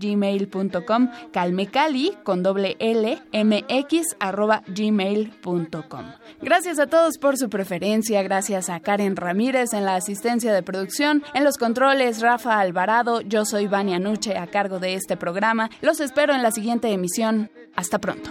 gmail.com, 0.00 1.10
calmecali 1.32 2.12
con 2.24 2.42
doble 2.42 2.76
L, 2.78 3.22
mx 3.32 4.16
arroba 4.18 4.62
gmail.com. 4.66 6.04
Gracias 6.40 6.78
a 6.78 6.86
todos 6.86 7.18
por 7.18 7.36
su 7.36 7.50
preferencia, 7.50 8.22
gracias 8.22 8.70
a 8.70 8.80
Karen 8.80 9.16
Ramírez 9.16 9.72
en 9.74 9.84
la 9.84 9.96
asistencia 9.96 10.52
de 10.52 10.62
producción, 10.62 11.22
en 11.34 11.44
los 11.44 11.58
controles 11.58 12.20
Rafa 12.20 12.58
Alvarado, 12.58 13.20
yo 13.20 13.44
soy 13.44 13.66
Vania 13.66 13.98
Nuche 13.98 14.36
a 14.36 14.46
cargo 14.46 14.78
de 14.78 14.94
este 14.94 15.16
programa. 15.16 15.70
Los 15.80 16.00
espero 16.00 16.34
en 16.34 16.42
la 16.42 16.50
siguiente 16.50 16.92
emisión. 16.92 17.50
Hasta 17.76 17.98
pronto. 17.98 18.30